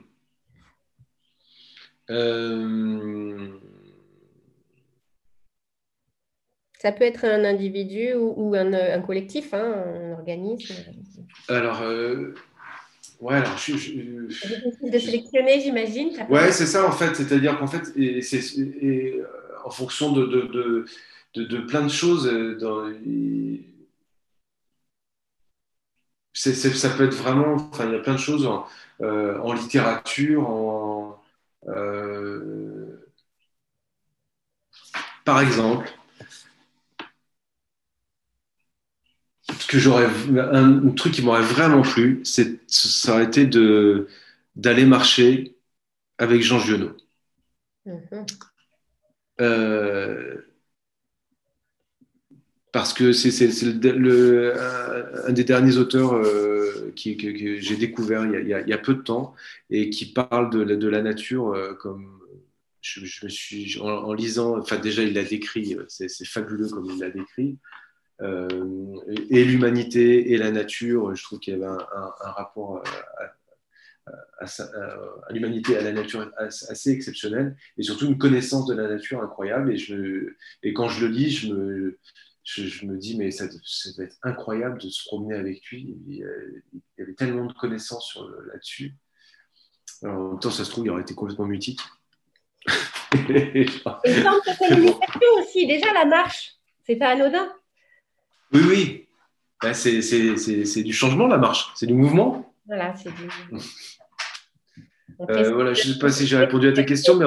Ça 6.81 6.93
peut 6.93 7.05
être 7.05 7.25
un 7.25 7.45
individu 7.45 8.15
ou, 8.15 8.55
un, 8.55 9.01
collectif, 9.03 9.53
hein, 9.53 9.85
un 9.95 10.13
organisme. 10.13 10.75
Alors, 11.49 11.83
Ouais, 13.21 13.35
alors 13.35 13.59
je, 13.59 13.73
de 13.75 14.99
sélectionner, 14.99 15.61
j'imagine. 15.61 16.27
Ouais, 16.31 16.51
c'est 16.53 16.67
ça 16.67 16.87
en 16.87 16.93
fait. 16.93 17.15
C'est-à-dire 17.15 17.59
qu'en 17.59 17.67
fait, 17.67 17.93
et, 17.97 18.21
et, 18.21 19.15
euh, 19.19 19.27
en 19.65 19.71
fonction 19.71 20.13
de, 20.13 20.25
de, 20.25 20.87
de, 21.35 21.45
de, 21.45 21.59
plein 21.59 21.83
de 21.83 21.89
choses, 21.89 22.27
euh, 22.27 22.57
ça 26.33 26.91
peut 26.97 27.05
être 27.05 27.15
vraiment. 27.15 27.57
Enfin, 27.71 27.87
il 27.89 27.93
y 27.93 27.97
a 27.97 27.99
plein 27.99 28.15
de 28.15 28.19
choses 28.19 28.47
en, 28.47 28.67
euh, 29.03 29.39
en 29.41 29.53
littérature, 29.53 30.49
en. 30.49 31.23
par 35.27 35.41
exemple, 35.43 35.93
que 39.67 39.79
j'aurais 39.79 40.07
un, 40.37 40.91
truc 40.91 41.15
qui 41.15 41.23
m'aurait 41.23 41.43
vraiment 41.43 41.83
plu, 41.83 42.21
c'est 42.25 42.61
ça 42.67 43.15
aurait 43.15 43.25
été 43.25 43.47
de 43.47 44.09
d'aller 44.57 44.85
marcher 44.85 45.57
avec 46.19 46.43
Jean 46.43 46.59
Giono. 46.59 46.97
Mm-hmm. 47.87 48.27
Euh, 49.41 50.37
parce 52.73 52.93
que 52.93 53.13
c'est 53.13 53.49
le, 53.73 54.55
un 55.27 55.33
des 55.33 55.45
derniers 55.45 55.77
auteurs 55.77 56.15
euh, 56.15 56.93
qui, 56.95 57.17
que, 57.17 57.59
j'ai 57.59 57.77
découvert 57.77 58.25
il 58.27 58.49
y, 58.49 58.55
a, 58.55 58.61
il 58.61 58.69
y, 58.69 58.73
a, 58.73 58.79
peu 58.79 58.95
de 58.95 59.03
temps 59.03 59.35
et 59.71 59.91
qui 59.91 60.13
parle 60.13 60.51
de, 60.51 60.63
de 60.63 60.89
la 60.89 61.03
nature 61.03 61.49
euh, 61.53 61.75
comme 61.75 62.21
je, 62.81 63.01
me 63.25 63.29
suis 63.29 63.79
en, 63.81 63.89
en, 63.89 64.13
lisant, 64.13 64.59
enfin 64.59 64.79
déjà 64.79 65.03
il 65.03 65.15
l'a 65.15 65.25
décrit, 65.25 65.77
c'est 65.89 66.09
fabuleux 66.27 66.69
comme 66.69 66.87
il 66.87 66.99
l'a 66.99 67.11
décrit. 67.11 67.59
Euh, 68.23 68.97
et 69.31 69.45
l'humanité 69.45 70.33
et 70.33 70.37
la 70.37 70.51
nature. 70.51 71.15
Je 71.15 71.23
trouve 71.23 71.39
qu'il 71.39 71.55
y 71.55 71.57
avait 71.57 71.67
un, 71.67 72.11
rapport 72.21 72.77
euh, 72.77 74.13
à, 74.39 74.45
à, 74.45 75.33
l'humanité, 75.33 75.77
à 75.77 75.83
la 75.83 75.93
nature 75.93 76.31
assez 76.37 76.91
exceptionnel 76.91 77.57
et 77.79 77.83
surtout 77.83 78.07
une 78.07 78.19
connaissance 78.19 78.67
de 78.67 78.75
la 78.75 78.89
nature 78.89 79.23
incroyable. 79.23 79.73
Et, 79.73 79.79
je, 79.79 80.35
et 80.63 80.73
quand 80.73 80.89
je 80.89 81.07
le 81.07 81.13
lis, 81.13 81.31
je 81.31 81.55
me, 81.55 81.99
je, 82.45 82.87
me 82.87 82.99
dis, 82.99 83.17
mais 83.17 83.31
ça, 83.31 83.47
ça, 83.65 83.91
va 83.97 84.05
être 84.05 84.17
incroyable 84.23 84.79
de 84.81 84.89
se 84.89 85.05
promener 85.07 85.35
avec 85.35 85.65
lui. 85.67 85.97
Il, 86.07 86.17
y 86.99 87.03
avait 87.03 87.15
tellement 87.15 87.47
de 87.47 87.55
connaissances 87.55 88.19
là-dessus. 88.53 88.95
En 90.03 90.31
même 90.31 90.41
temps, 90.41 90.51
ça 90.51 90.65
se 90.65 90.71
trouve, 90.71 90.87
il 90.87 90.91
aurait 90.91 91.03
été 91.03 91.15
complètement 91.15 91.47
mutique. 91.47 91.81
et 93.29 93.67
une 94.05 94.95
aussi. 95.39 95.67
Déjà, 95.67 95.93
la 95.93 96.05
marche, 96.05 96.55
c'est 96.87 96.97
pas 96.97 97.09
anodin. 97.09 97.51
Oui, 98.53 98.61
oui. 98.69 99.07
Ben, 99.63 99.75
c'est 99.75 100.83
du 100.83 100.93
changement, 100.93 101.27
la 101.27 101.39
marche. 101.39 101.71
C'est 101.75 101.87
du 101.87 101.95
mouvement. 101.95 102.55
Voilà, 102.67 102.95
c'est 102.97 103.15
du 103.15 103.23
mouvement. 103.23 103.67
Euh, 105.29 105.53
voilà, 105.53 105.75
je 105.75 105.87
ne 105.87 105.93
sais 105.93 105.99
pas 105.99 106.11
si 106.11 106.27
j'ai 106.27 106.39
répondu 106.39 106.67
à 106.67 106.73
ta 106.73 106.83
question, 106.83 107.15
mais 107.15 107.27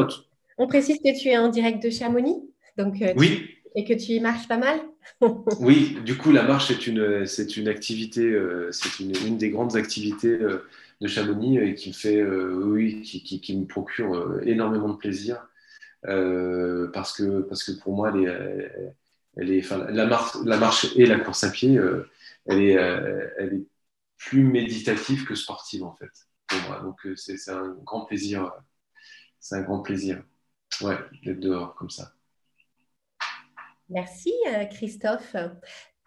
On 0.57 0.65
précise 0.65 0.97
que 0.97 1.15
tu 1.15 1.27
es 1.27 1.37
en 1.37 1.49
direct 1.49 1.83
de 1.83 1.91
Chamonix. 1.91 2.37
Donc, 2.75 2.99
euh, 3.03 3.13
oui. 3.17 3.51
Et 3.75 3.85
que 3.85 3.93
tu 3.93 4.13
y 4.13 4.19
marches 4.19 4.47
pas 4.47 4.57
mal 4.57 4.79
Oui, 5.59 5.99
du 6.03 6.17
coup, 6.17 6.31
la 6.31 6.41
marche, 6.41 6.69
c'est 6.69 6.87
une, 6.87 7.27
une 7.57 7.67
activité, 7.67 8.23
euh, 8.23 8.71
c'est 8.71 8.99
une, 8.99 9.11
une, 9.27 9.37
des 9.37 9.51
grandes 9.51 9.75
activités 9.75 10.39
de 10.39 11.07
Chamonix 11.07 11.59
et 11.59 11.75
qui 11.75 11.89
me 11.89 11.93
fait, 11.93 12.23
oui, 12.23 13.03
qui, 13.03 13.21
qui, 13.21 13.39
qui, 13.39 13.55
me 13.55 13.67
procure 13.67 14.39
énormément 14.41 14.89
de 14.89 14.97
plaisir. 14.97 15.45
parce, 16.01 17.13
que, 17.13 17.41
parce 17.41 17.63
que 17.63 17.73
pour 17.79 17.95
moi, 17.95 18.09
les 18.09 18.25
elle 19.37 19.51
est, 19.51 19.63
enfin, 19.63 19.85
la, 19.89 20.05
marche, 20.05 20.35
la 20.45 20.57
marche 20.57 20.87
et 20.95 21.05
la 21.05 21.19
course 21.19 21.43
à 21.43 21.49
pied, 21.49 21.77
euh, 21.77 22.09
elle, 22.45 22.61
est, 22.61 22.77
euh, 22.77 23.27
elle 23.37 23.53
est 23.53 23.67
plus 24.17 24.43
méditative 24.43 25.25
que 25.25 25.35
sportive 25.35 25.83
en 25.83 25.95
fait 25.95 26.11
pour 26.47 26.59
moi. 26.69 26.79
Donc 26.81 27.05
euh, 27.05 27.15
c'est 27.15 27.49
un 27.49 27.75
grand 27.83 28.05
plaisir, 28.05 28.51
c'est 29.39 29.55
un 29.55 29.61
grand 29.61 29.81
plaisir, 29.81 30.23
ouais, 30.81 30.97
d'être 31.23 31.39
dehors 31.39 31.75
comme 31.75 31.89
ça. 31.89 32.11
Merci 33.89 34.33
Christophe. 34.71 35.35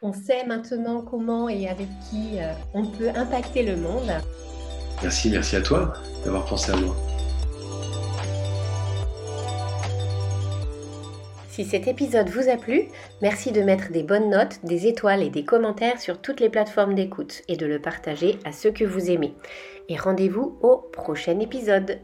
On 0.03 0.13
sait 0.13 0.45
maintenant 0.47 1.03
comment 1.03 1.49
et 1.49 1.69
avec 1.69 1.89
qui 2.09 2.39
on 2.75 2.87
peut 2.87 3.11
impacter 3.11 3.63
le 3.63 3.77
monde. 3.77 4.11
Merci, 5.03 5.31
merci 5.31 5.57
à 5.57 5.63
toi 5.63 5.93
d'avoir 6.25 6.47
pensé 6.47 6.73
à 6.73 6.77
moi. 6.77 6.97
Si 11.57 11.65
cet 11.65 11.89
épisode 11.89 12.29
vous 12.29 12.51
a 12.51 12.59
plu, 12.59 12.83
merci 13.23 13.51
de 13.51 13.63
mettre 13.63 13.91
des 13.91 14.03
bonnes 14.03 14.29
notes, 14.29 14.63
des 14.63 14.89
étoiles 14.89 15.23
et 15.23 15.31
des 15.31 15.47
commentaires 15.47 15.99
sur 15.99 16.21
toutes 16.21 16.41
les 16.41 16.51
plateformes 16.51 16.95
d'écoute 16.95 17.45
et 17.49 17.57
de 17.57 17.65
le 17.65 17.81
partager 17.81 18.39
à 18.45 18.53
ceux 18.53 18.71
que 18.71 18.85
vous 18.85 19.11
aimez. 19.11 19.33
Et 19.89 19.97
rendez-vous 19.97 20.59
au 20.61 20.77
prochain 20.93 21.41
épisode. 21.41 21.99